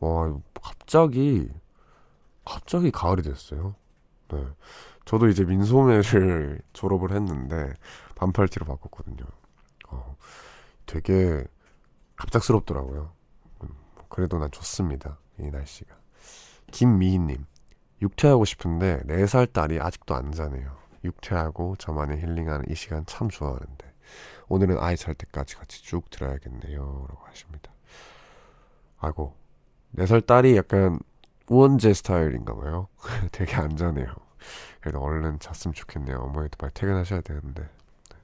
[0.00, 1.48] 와, 갑자기,
[2.44, 3.74] 갑자기 가을이 됐어요.
[4.28, 4.44] 네.
[5.04, 7.72] 저도 이제 민소매를 졸업을 했는데,
[8.16, 9.24] 반팔티로 바꿨거든요.
[9.88, 10.16] 어,
[10.86, 11.44] 되게
[12.16, 13.12] 갑작스럽더라고요.
[13.62, 13.68] 음,
[14.08, 15.18] 그래도 난 좋습니다.
[15.38, 15.94] 이 날씨가.
[16.72, 17.44] 김미희님,
[18.02, 20.76] 육퇴하고 싶은데 4살 딸이 아직도 안 자네요.
[21.04, 23.92] 육퇴하고 저만의 힐링하는 이 시간 참 좋아하는데
[24.48, 27.06] 오늘은 아이 잘 때까지 같이 쭉 들어야겠네요.
[27.08, 27.72] 라고 하십니다.
[28.98, 29.34] 아이고
[29.96, 30.98] 4살 딸이 약간
[31.48, 32.88] 우원재 스타일인가 봐요.
[33.32, 34.06] 되게 안전해요.
[34.80, 36.18] 그래도 얼른 잤으면 좋겠네요.
[36.18, 37.62] 어머니도 빨리 퇴근하셔야 되는데.
[37.62, 38.16] 네.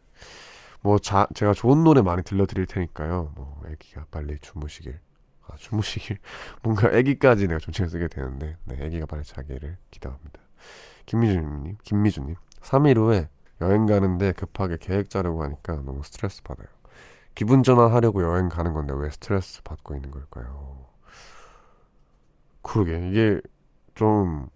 [0.80, 3.32] 뭐 자, 제가 좋은 노래 많이 들려드릴 테니까요.
[3.34, 4.98] 뭐 애기가 빨리 주무시길.
[5.46, 6.18] 아, 주무시길.
[6.62, 10.40] 뭔가 애기까지 내가 존칭을 쓰게 되는데, 네, 애기가 빨리 자기를 기도합니다.
[11.06, 12.36] 김미주님, 김미주님.
[12.62, 13.28] 3일 후에
[13.60, 16.66] 여행 가는데 급하게 계획 짜려고 하니까 너무 스트레스 받아요.
[17.34, 20.86] 기분 전환하려고 여행 가는 건데 왜 스트레스 받고 있는 걸까요?
[22.62, 23.40] 그러게 이게
[23.94, 24.48] 좀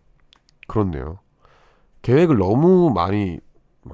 [0.69, 1.19] 그렇네요.
[2.03, 3.41] 계획을 너무 많이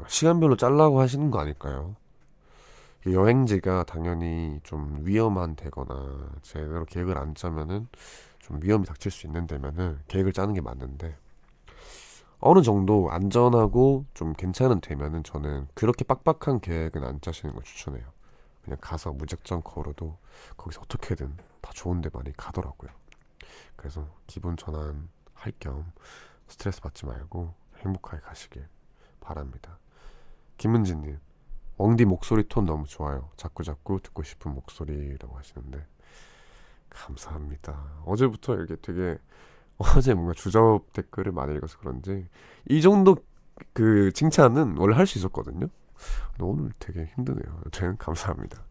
[0.07, 1.97] 시간별로 짤라고 하시는 거 아닐까요?
[3.07, 7.89] 여행지가 당연히 좀 위험한 데거나 제대로 계획을 안 짜면은
[8.39, 11.17] 좀 위험이 닥칠 수 있는 데면은 계획을 짜는 게 맞는데
[12.43, 18.05] 어느 정도 안전하고 좀 괜찮은 되면은 저는 그렇게 빡빡한 계획은 안 짜시는 걸 추천해요.
[18.63, 20.19] 그냥 가서 무작정 걸어도
[20.57, 22.91] 거기서 어떻게든 다 좋은 데 많이 가더라고요.
[23.77, 25.93] 그래서 기분 전환 할 겸
[26.49, 28.67] 스트레스 받지 말고 행복하게 가시길
[29.21, 29.79] 바랍니다.
[30.59, 31.19] 김은지님,
[31.79, 33.31] 웡디 목소리 톤 너무 좋아요.
[33.37, 35.87] 자꾸자꾸 듣고 싶은 목소리라고 하시는데
[36.91, 38.03] 감사합니다.
[38.05, 39.19] 어제부터 이렇게 되게
[39.79, 42.27] 어제 뭔가 주접 댓글을 많이 읽어서 그런지
[42.69, 43.17] 이 정도
[43.73, 45.69] 그 칭찬은 원래 할 수 있었거든요.
[46.41, 47.61] 오늘 되게 힘드네요.
[47.71, 48.63] 저는 감사합니다.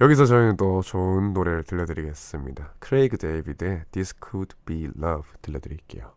[0.00, 2.74] 여기서 저희는 또 좋은 노래를 들려드리겠습니다.
[2.78, 6.12] 크레이그 데이비드의 This Could Be Love 들려드릴게요.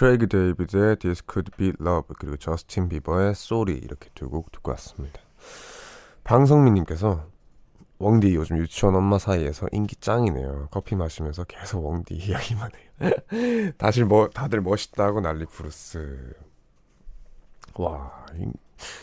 [0.00, 5.20] 크레이그 데이비드의 This Could Be Love 그리고 저스틴 비버의 Sorry 이렇게 두 곡 듣고 왔습니다.
[6.24, 7.26] 방성민님께서
[7.98, 10.68] 웡디 요즘 유치원 엄마 사이에서 인기 짱이네요.
[10.70, 13.10] 커피 마시면서 계속 웡디 이야기만 해요.
[13.76, 16.32] 다시 뭐 다들 멋있다고 난리 부르스.
[17.74, 18.24] 와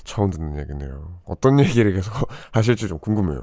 [0.04, 1.20] 처음 듣는 얘기네요.
[1.26, 2.12] 어떤 얘기를 계속
[2.52, 3.40] 하실지 좀 궁금해요.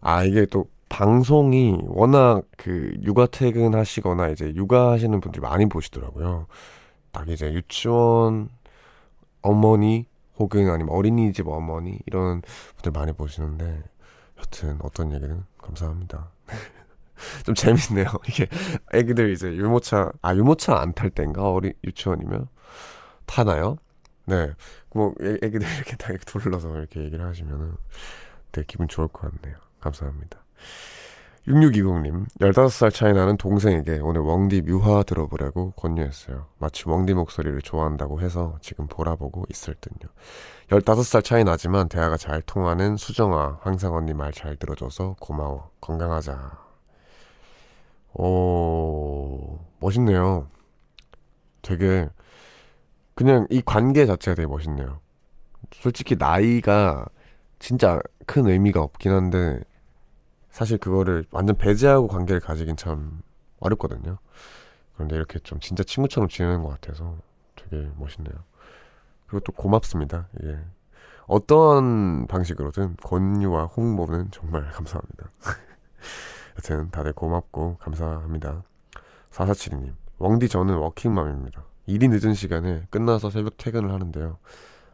[0.00, 6.46] 아 이게 또 방송이 워낙 그 육아 퇴근하시거나 이제 육아하시는 분들이 많이 보시더라고요.
[7.12, 8.50] 딱 이제 유치원
[9.42, 10.06] 어머니
[10.38, 12.42] 혹은 아니면 어린이집 어머니 이런
[12.76, 13.82] 분들 많이 보시는데
[14.38, 16.30] 여튼 어떤 얘기는 감사합니다.
[17.46, 18.06] 좀 재밌네요.
[18.28, 18.48] 이게
[18.94, 22.48] 애기들 이제 유모차 아 유모차 안 탈 땐가 어린 유치원이면
[23.26, 23.78] 타나요?
[24.26, 24.52] 네.
[24.94, 27.74] 뭐 애, 애기들 이렇게 다 이렇게 둘러서 이렇게 얘기를 하시면은
[28.52, 29.58] 되게 기분 좋을 것 같네요.
[29.80, 30.40] 감사합니다.
[31.46, 36.46] 6620님, 15살 차이 나는 동생에게 오늘 웡디 뮤화 들어보라고 권유했어요.
[36.58, 40.10] 마치 웡디 목소리를 좋아한다고 해서 지금 보라보고 있을 듯요.
[40.70, 45.70] 15살 차이 나지만 대화가 잘 통하는 수정아, 항상 언니 말 잘 들어줘서 고마워.
[45.80, 46.58] 건강하자.
[48.14, 50.48] 오, 멋있네요.
[51.62, 52.08] 되게,
[53.14, 54.98] 그냥 이 관계 자체가 되게 멋있네요.
[55.72, 57.06] 솔직히 나이가
[57.60, 59.60] 진짜 큰 의미가 없긴 한데,
[60.56, 63.20] 사실 그거를 완전 배제하고 관계를 가지긴 참
[63.60, 64.16] 어렵거든요.
[64.94, 67.18] 그런데 이렇게 좀 진짜 친구처럼 지내는 것 같아서
[67.56, 68.34] 되게 멋있네요.
[69.26, 70.28] 그리고 또 고맙습니다.
[70.44, 70.58] 예.
[71.26, 75.30] 어떤 방식으로든 권유와 홍보는 정말 감사합니다.
[76.56, 78.62] 여튼 다들 고맙고 감사합니다.
[79.32, 81.64] 4472님, 왕디 저는 워킹맘입니다.
[81.84, 84.38] 일이 늦은 시간에 끝나서 새벽 퇴근을 하는데요.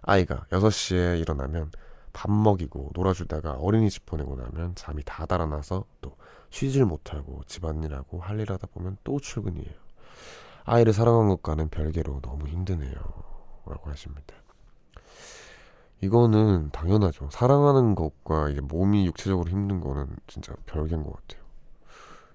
[0.03, 1.71] 아이가 6시에 일어나면
[2.13, 6.17] 밥 먹이고 놀아주다가 어린이집 보내고 나면 잠이 다 달아나서 또
[6.51, 9.73] 쉬질 못하고 집안일하고 할 일 하다 보면 또 출근이에요.
[10.65, 12.93] 아이를 사랑한 것과는 별개로 너무 힘드네요.
[13.67, 14.35] 라고 하십니다.
[16.01, 17.29] 이거는 당연하죠.
[17.31, 21.43] 사랑하는 것과 이게 몸이 육체적으로 힘든 거는 진짜 별개인 것 같아요.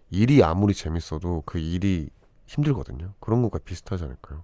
[0.09, 2.09] 일이 아무리 재밌어도 그 일이
[2.45, 3.13] 힘들거든요.
[3.19, 4.43] 그런 것과 비슷하지 않을까요?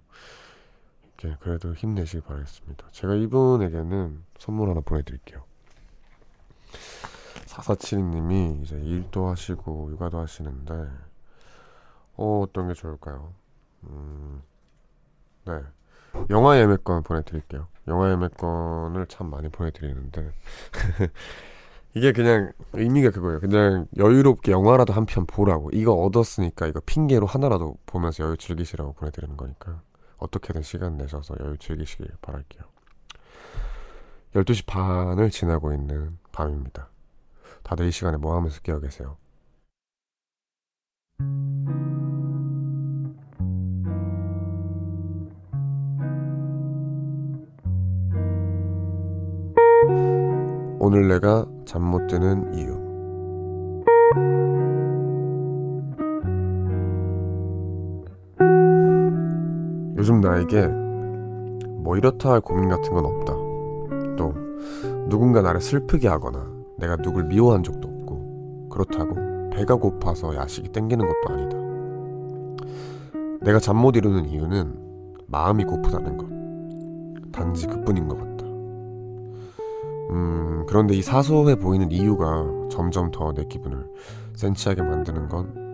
[1.24, 2.86] 네, 그래도 힘내시기 바라겠습니다.
[2.90, 5.42] 제가 이분에게는 선물 하나 보내드릴게요.
[7.46, 10.86] 4472님이 이제 일도 하시고 육아도 하시는데
[12.16, 13.32] 어, 어떤 게 좋을까요?
[13.84, 14.42] 음,
[15.46, 15.62] 네.
[16.28, 17.68] 영화 예매권 보내드릴게요.
[17.88, 20.30] 영화 예매권을 참 많이 보내드리는데
[21.94, 23.40] 이게 그냥 의미가 그거예요.
[23.40, 25.70] 그냥 여유롭게 영화라도 한 편 보라고.
[25.72, 29.80] 이거 얻었으니까 이거 핑계로 하나라도 보면서 여유 즐기시라고 보내드리는 거니까
[30.24, 32.62] 어떻게든 시간 내셔서 여유 즐기시길 바랄게요.
[34.34, 36.88] 12시 반을 지나고 있는 밤입니다.
[37.62, 39.16] 다들 이 시간에 뭐 하면서 깨어 계세요?
[50.78, 52.83] 오늘 내가 잠 못 드는 이유.
[59.96, 60.66] 요즘 나에게
[61.82, 63.32] 뭐 이렇다 할 고민 같은 건 없다.
[64.16, 64.34] 또
[65.08, 66.46] 누군가 나를 슬프게 하거나
[66.78, 69.14] 내가 누굴 미워한 적도 없고 그렇다고
[69.50, 71.56] 배가 고파서 야식이 땡기는 것도 아니다.
[73.42, 74.74] 내가 잠 못 이루는 이유는
[75.26, 76.26] 마음이 고프다는 것.
[77.30, 78.44] 단지 그뿐인 것 같다.
[80.10, 83.86] 음, 그런데 이 사소해 보이는 이유가 점점 더 내 기분을
[84.34, 85.64] 센치하게 만드는 건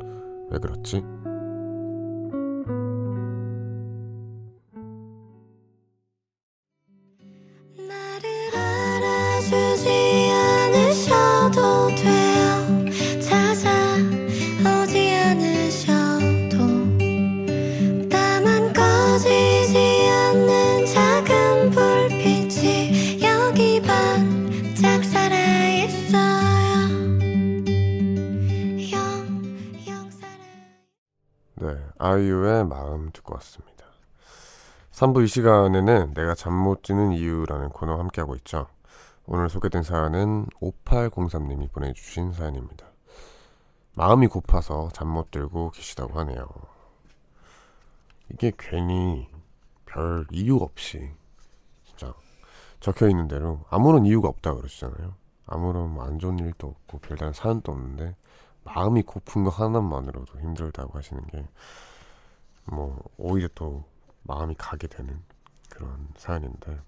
[0.50, 1.04] 왜 그렇지?
[32.10, 33.84] 아이유의 마음 듣고 왔습니다.
[34.90, 38.66] 3부 이 시간에는 내가 잠 못 드는 이유라는 코너 함께하고 있죠.
[39.26, 42.86] 오늘 소개된 사연은 5803님이 보내주신 사연입니다.
[43.94, 46.48] 마음이 고파서 잠 못 들고 계시다고 하네요.
[48.30, 49.28] 이게 괜히
[49.86, 51.12] 별 이유 없이
[51.84, 52.12] 진짜
[52.80, 55.14] 적혀 있는 대로 아무런 이유가 없다 그러시잖아요.
[55.46, 58.16] 아무런 뭐 안 좋은 일도 없고 별다른 사연도 없는데
[58.64, 61.46] 마음이 고픈 거 하나만으로도 힘들다고 하시는 게
[62.70, 63.84] 뭐 오히려 또
[64.22, 65.22] 마음이 가게 되는
[65.68, 66.78] 그런 사연인데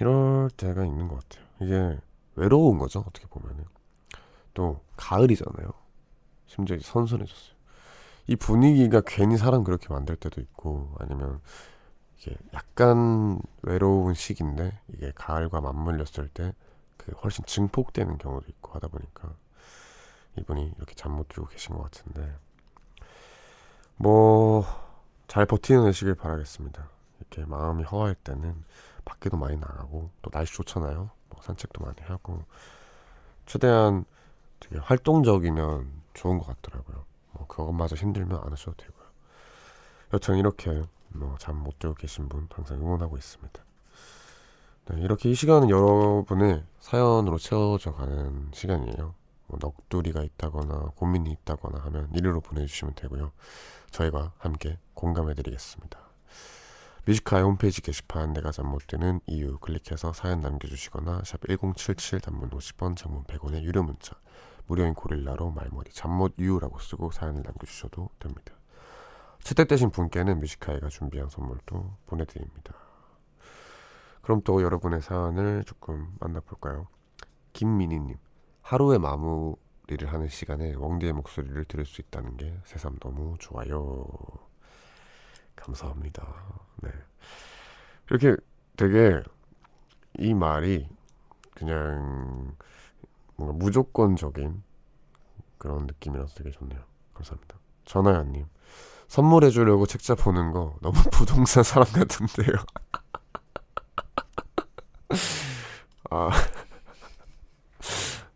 [0.00, 1.46] 이럴 때가 있는 것 같아요.
[1.60, 2.00] 이게
[2.36, 3.64] 외로운 거죠 어떻게 보면은
[4.54, 5.72] 또 가을이잖아요.
[6.46, 7.54] 심지어 선선해졌어요.
[8.26, 11.40] 이 분위기가 괜히 사람 그렇게 만들 때도 있고 아니면
[12.18, 16.54] 이게 약간 외로운 시기인데 이게 가을과 맞물렸을 때
[16.96, 19.34] 그 훨씬 증폭되는 경우도 있고 하다 보니까
[20.38, 22.34] 이분이 이렇게 잠 못 들고 계신 것 같은데
[23.96, 24.64] 뭐,
[25.28, 26.88] 잘 버티내시길 바라겠습니다.
[27.20, 28.64] 이렇게 마음이 허할 때는
[29.04, 31.10] 밖에도 많이 나가고, 또 날씨 좋잖아요.
[31.30, 32.44] 뭐 산책도 많이 하고,
[33.46, 34.04] 최대한
[34.60, 37.04] 되게 활동적이면 좋은 것 같더라고요.
[37.32, 39.04] 뭐, 그것마저 힘들면 안 하셔도 되고요.
[40.14, 43.64] 여튼 이렇게 뭐 잠 못 들고 계신 분 항상 응원하고 있습니다.
[44.86, 49.14] 네, 이렇게 이 시간은 여러분의 사연으로 채워져 가는 시간이에요.
[49.46, 53.32] 뭐 넋두리가 있다거나 고민이 있다거나 하면 이리로 보내주시면 되고요.
[53.94, 56.00] 저희가 함께 공감해 드리겠습니다.
[57.06, 62.50] Music High 홈페이지 게시판 내가 잠 못 드는 이유 클릭해서 사연 남겨주시거나 샵 1077 단문
[62.50, 64.16] 50원 장문 100원의 유료 문자
[64.66, 68.54] 무료인 고릴라로 말머리 잠못 이유라고 쓰고 사연을 남겨주셔도 됩니다.
[69.44, 72.74] 채택되신 분께는 Music High가 준비한 선물도 보내드립니다.
[74.22, 76.88] 그럼 또 여러분의 사연을 조금 만나볼까요?
[77.52, 78.16] 김민희님
[78.62, 79.56] 하루의 마무
[79.86, 84.06] 리를 하는 시간에 왕디의 목소리를 들을 수 있다는 게 새삼 너무 좋아요.
[85.56, 86.26] 감사합니다.
[86.82, 86.90] 네.
[88.10, 88.36] 이렇게
[88.76, 89.22] 되게
[90.18, 90.88] 이 말이
[91.54, 92.56] 그냥
[93.36, 94.62] 뭔가 무조건적인
[95.58, 96.82] 그런 느낌이라서 되게 좋네요.
[97.14, 97.58] 감사합니다.
[97.84, 98.46] 전하연님.
[99.08, 102.56] 선물해 주려고 책자 보는 거 너무 부동산 사람 같은데요.
[106.10, 106.30] 아,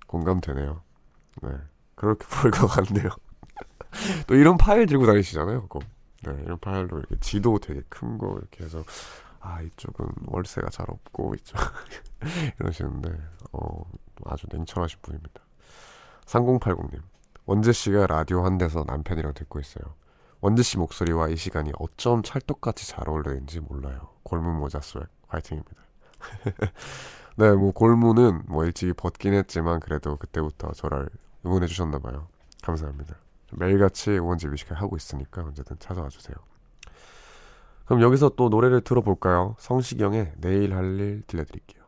[0.07, 0.88] 공감되네요.
[1.43, 1.51] 네.
[1.95, 3.09] 그렇게 보일 것 같네요.
[4.27, 5.83] 또 이런 파일 들고 다니시잖아요, 꼭.
[6.25, 8.83] 네, 이런 파일로 이렇게 지도 되게 큰 거 이렇게 해서
[9.41, 11.57] 아 이쪽은 월세가 잘 없고 이쪽
[12.61, 13.17] 이러시는데
[13.53, 13.85] 어
[14.27, 15.41] 아주 냉철하신 분입니다.
[16.27, 17.01] 3080님
[17.47, 19.95] 원재 씨가 라디오 한 대서 남편이랑 듣고 있어요.
[20.41, 24.09] 원재 씨 목소리와 이 시간이 어쩜 찰떡같이 잘 어울리는지 몰라요.
[24.25, 25.83] 골문 모자 swag 화이팅입니다.
[27.37, 31.09] 네, 뭐 골무는 뭐 일찍이 벗긴 했지만 그래도 그때부터 저를
[31.45, 32.29] 응원해 주셨나 봐요.
[32.63, 33.17] 감사합니다.
[33.53, 36.37] 매일같이 응원지 뮤지컬 하고 있으니까 언제든 찾아와 주세요.
[37.87, 39.57] 그럼 여기서 또 노래를 들어볼까요?
[39.59, 41.83] 성시경의 내일 할 일 들려드릴게요.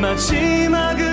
[0.00, 1.05] 마지막은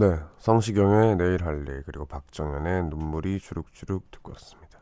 [0.00, 4.78] 네, 성시경의 내일 할 일 그리고 박정현의 눈물이 주룩주룩 듣고 왔습니다.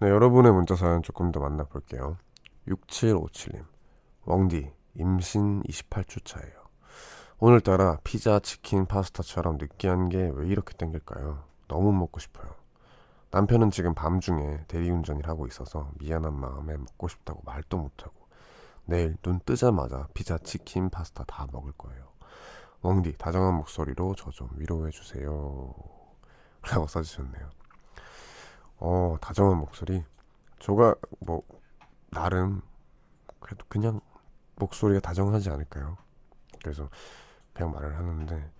[0.00, 2.18] 네, 여러분의 문자 사연 조금 더 만나볼게요.
[2.68, 3.64] 6757님,
[4.26, 6.52] 웡디, 임신 28주 차예요.
[7.38, 11.42] 오늘따라 피자, 치킨, 파스타처럼 느끼한 게 왜 이렇게 땡길까요?
[11.66, 12.54] 너무 먹고 싶어요.
[13.30, 18.12] 남편은 지금 밤중에 대리운전을 하고 있어서 미안한 마음에 먹고 싶다고 말도 못하고
[18.84, 22.09] 내일 눈 뜨자마자 피자, 치킨, 파스타 다 먹을 거예요.
[22.82, 25.74] 웡디, 다정한 목소리로 저 좀 위로해 주세요.
[26.62, 27.50] 라고 써주셨네요.
[28.78, 30.04] 어, 다정한 목소리.
[30.58, 31.42] 저가 뭐
[32.10, 32.62] 나름
[33.40, 34.00] 그래도 그냥
[34.56, 35.96] 목소리가 다정하지 않을까요?
[36.62, 36.88] 그래서
[37.52, 38.52] 그냥 말을 하는데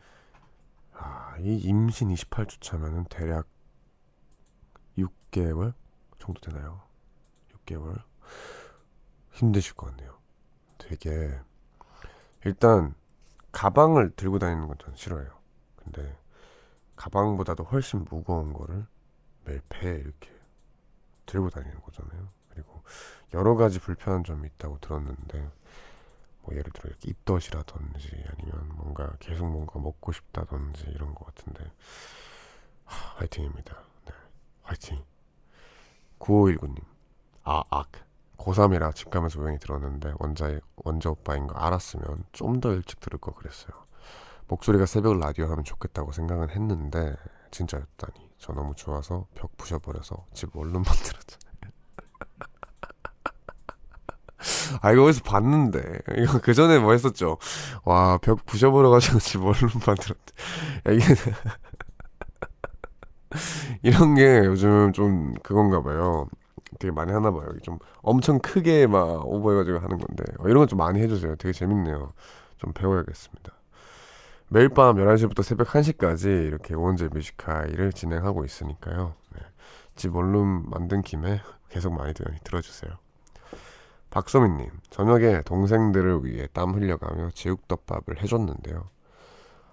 [0.95, 3.47] 아, 이 임신 28주 차면은 대략
[4.99, 5.75] 6개월
[6.18, 6.83] 정도 되나요?
[7.66, 8.03] 6개월
[9.33, 10.18] 힘드실 것 같네요.
[10.79, 11.39] 되게
[12.45, 12.95] 일단
[13.53, 15.30] 가방을 들고 다니는 건전 싫어해요.
[15.76, 16.16] 근데
[16.96, 18.86] 가방보다도 훨씬 무거운 거를
[19.44, 20.30] 매일 배에 이렇게
[21.26, 22.28] 들고 다니는 거잖아요.
[22.51, 22.82] 그리고
[23.34, 25.51] 여러 가지 불편한 점이 있다고 들었는데
[26.42, 31.70] 뭐 예를 들어 이렇게 입덧이라든지 아니면 뭔가 계속 뭔가 먹고 싶다든지 이런 것 같은데
[32.84, 33.76] 하, 화이팅입니다.
[34.07, 34.12] 네,
[34.62, 35.03] 화이팅.
[36.18, 36.84] 9519님
[37.44, 38.10] 아, 악.
[38.41, 43.32] 고3이라 집 가면서 우연히 들었는데 원자의 원자 오빠인 거 알았으면 좀 더 일찍 들을 거
[43.34, 43.70] 그랬어요.
[44.49, 47.14] 목소리가 새벽 라디오 하면 좋겠다고 생각은 했는데
[47.53, 51.51] 진짜였다니 저 너무 좋아서 벽 부셔버려서 집 원룸 만들었잖아요.
[54.82, 55.80] 아 이거 어디서 봤는데
[56.18, 57.36] 이거 그 전에 뭐 했었죠?
[57.84, 60.32] 와 벽 부셔버려가지고 집 원룸 만들었대.
[60.88, 61.05] 야, 이게
[63.82, 66.26] 이런 게 요즘 좀 그건가 봐요.
[66.79, 67.49] 되게 많이 하나 봐요.
[67.62, 71.37] 좀 엄청 크게 막 오버해가지고 하는 건데 어, 이런 건 좀 많이 해주세요.
[71.37, 72.12] 되게 재밌네요.
[72.59, 73.53] 좀 배워야겠습니다.
[74.49, 79.14] 매일 밤 11시부터 새벽 1시까지 이렇게 오원재 뮤지카이를 진행하고 있으니까요.
[79.35, 79.41] 네.
[79.97, 82.12] 집 원룸 만든 김에 계속 많이
[82.45, 82.91] 들어주세요.
[84.11, 88.89] 박소민님, 저녁에 동생들을 위해 땀 흘려가며 제육덮밥을 해줬는데요.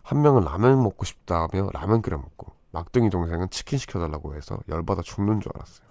[0.03, 5.41] 한 명은 라면 먹고 싶다며 라면 끓여 먹고, 막둥이 동생은 치킨 시켜달라고 해서 열받아 죽는
[5.41, 5.86] 줄 알았어요.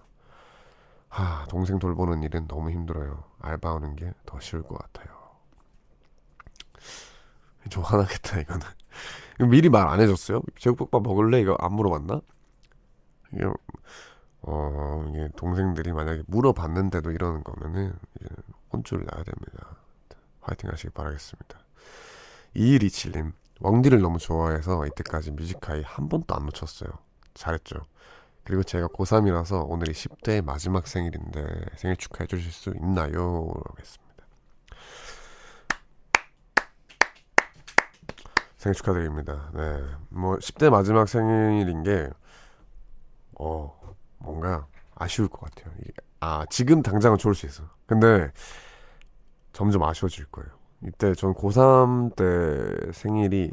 [1.16, 3.24] 하, 동생 돌보는 일은 너무 힘들어요.
[3.40, 5.14] 알바하는 게 더 쉬울 것 같아요.
[7.70, 8.66] 좀 화나겠다, 이거는.
[9.50, 10.40] 미리 말 안 해줬어요?
[10.58, 11.40] 제육볶밥 먹을래?
[11.40, 12.20] 이거 안 물어봤나?
[13.32, 13.44] 이게,
[14.42, 18.28] 어, 이게 동생들이 만약에 물어봤는데도 이러는 거면은, 이제
[18.72, 19.76] 혼쭐을 나야 됩니다.
[20.42, 21.58] 화이팅 하시길 바라겠습니다.
[22.54, 26.90] 2127님, 왕디를 너무 좋아해서 이때까지 뮤직하이 한 번도 안 놓쳤어요.
[27.34, 27.76] 잘했죠.
[28.46, 31.42] 그리고 제가 고3이라서 오늘이 10대 마지막 생일인데
[31.74, 33.52] 생일 축하해 주실 수 있나요?
[33.70, 34.06] 하겠습니다.
[38.56, 39.50] 생일 축하드립니다.
[39.52, 39.84] 네.
[40.10, 42.08] 뭐 10대 마지막 생일인 게
[43.40, 43.76] 어,
[44.18, 45.74] 뭔가 아쉬울 것 같아요.
[46.20, 47.64] 아, 지금 당장은 좋을 수 있어.
[47.84, 48.30] 근데
[49.52, 50.50] 점점 아쉬워질 거예요.
[50.84, 53.50] 이때 전 고3 때 생일이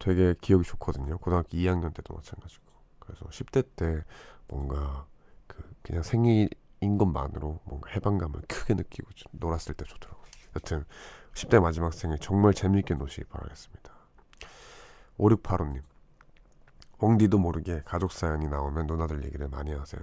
[0.00, 1.18] 되게 기억이 좋거든요.
[1.18, 2.71] 고등학교 2학년 때도 마찬가지고.
[3.12, 4.04] 그래서 10대 때
[4.48, 5.06] 뭔가
[5.46, 10.22] 그 그냥 생일인 것만으로 뭔가 해방감을 크게 느끼고 놀았을 때 좋더라고요.
[10.56, 10.84] 여튼
[11.34, 13.92] 10대 마지막 생일 정말 재미있게 노시기 바라겠습니다.
[15.18, 15.82] 5685님
[16.98, 20.00] 웡디도 모르게 가족 사연이 나오면 누나들 얘기를 많이 하세요.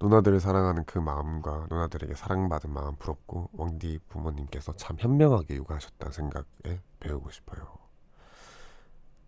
[0.00, 7.30] 누나들을 사랑하는 그 마음과 누나들에게 사랑받은 마음 부럽고 웡디 부모님께서 참 현명하게 육아하셨다는 생각에 배우고
[7.30, 7.78] 싶어요.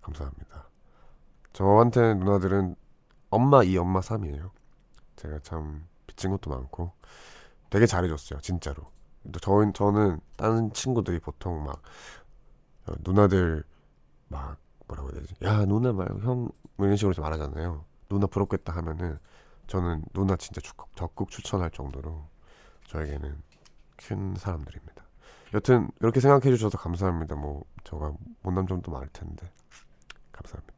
[0.02, 0.68] 감사합니다.
[1.54, 2.76] 저한테 누나들은
[3.30, 4.50] 엄마 이 엄마 3이에요.
[5.16, 6.92] 제가 참 빚진 것도 많고
[7.70, 8.40] 되게 잘해줬어요.
[8.40, 8.90] 진짜로.
[9.40, 11.82] 저, 저는 다른 친구들이 보통 막
[12.86, 13.64] 어, 누나들
[14.28, 15.34] 막 뭐라고 해야 되지?
[15.44, 17.84] 야 누나 말형 뭐 이런 식으로 말하잖아요.
[18.08, 19.18] 누나 부럽겠다 하면은
[19.66, 22.26] 저는 누나 진짜 적극, 적극 추천할 정도로
[22.86, 23.42] 저에게는
[23.96, 25.04] 큰 사람들입니다.
[25.54, 27.34] 여튼 이렇게 생각해 주셔서 감사합니다.
[27.34, 28.12] 뭐 저가
[28.42, 29.50] 못난 점도 많을 텐데
[30.32, 30.77] 감사합니다.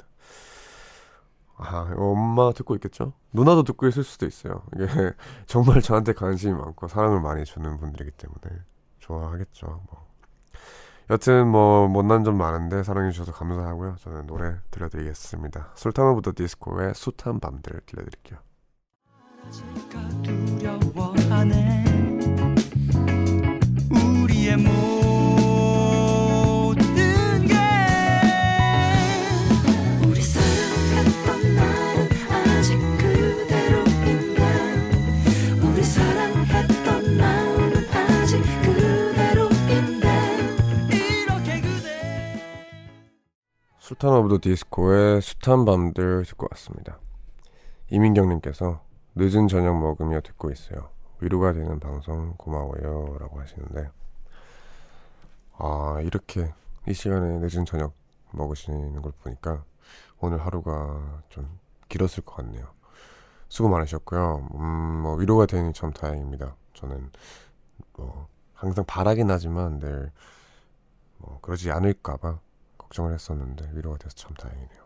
[1.63, 3.13] 아, 엄마 듣고 있겠죠?
[3.33, 4.63] 누나도 듣고 있을 수도 있어요.
[4.75, 4.87] 이게
[5.47, 8.63] 정말 저한테 관심이 많고 사랑을 많이 주는 분들이기 때문에
[8.99, 9.67] 좋아하겠죠.
[9.67, 10.11] 뭐.
[11.11, 13.97] 여튼 뭐 못난 점 많은데 사랑해 주셔서 감사하고요.
[14.01, 15.73] 저는 노래 들려드리겠습니다.
[16.23, 18.39] 더 디스코의 숱한 밤들 들려드릴게요.
[43.91, 47.01] 술탄 오브 더 디스코의 숱한 밤들 듣고 왔습니다.
[47.91, 48.81] 이민경님께서
[49.17, 50.91] 늦은 저녁 먹으며 듣고 있어요.
[51.19, 53.17] 위로가 되는 방송 고마워요.
[53.19, 53.91] 라고 하시는데,
[55.59, 56.55] 아, 이렇게
[56.87, 57.93] 이 시간에 늦은 저녁
[58.31, 59.65] 먹으시는 걸 보니까
[60.21, 62.69] 오늘 하루가 좀 길었을 것 같네요.
[63.49, 64.51] 수고 많으셨고요.
[64.55, 66.55] 음, 뭐, 위로가 되니 참 다행입니다.
[66.75, 67.11] 저는
[67.95, 70.13] 뭐, 항상 바라긴 하지만 늘,
[71.19, 72.39] 뭐, 그러지 않을까봐
[72.91, 74.81] 걱정을 했었는데 위로가 돼서 참 다행이네요.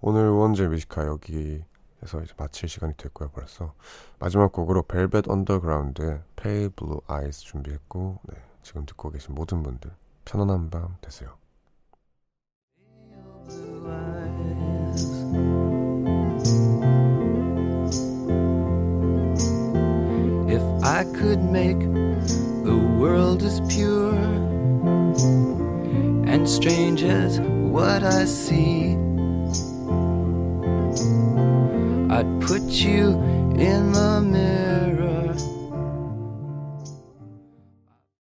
[0.00, 3.74] 오늘 원재 Music High 여기에서 이제 마칠 시간이 됐고요 벌써
[4.18, 9.90] 마지막 곡으로 벨벳 언더그라운드의 Pale Blue Eyes 준비했고 네, 지금 듣고 계신 모든 분들
[10.24, 11.36] 편안한 밤 되세요.
[20.48, 21.78] If I could make
[22.64, 24.39] the world as pure
[26.30, 28.92] and strange as what I see.
[32.08, 33.08] I'd put you
[33.58, 34.89] in the mirror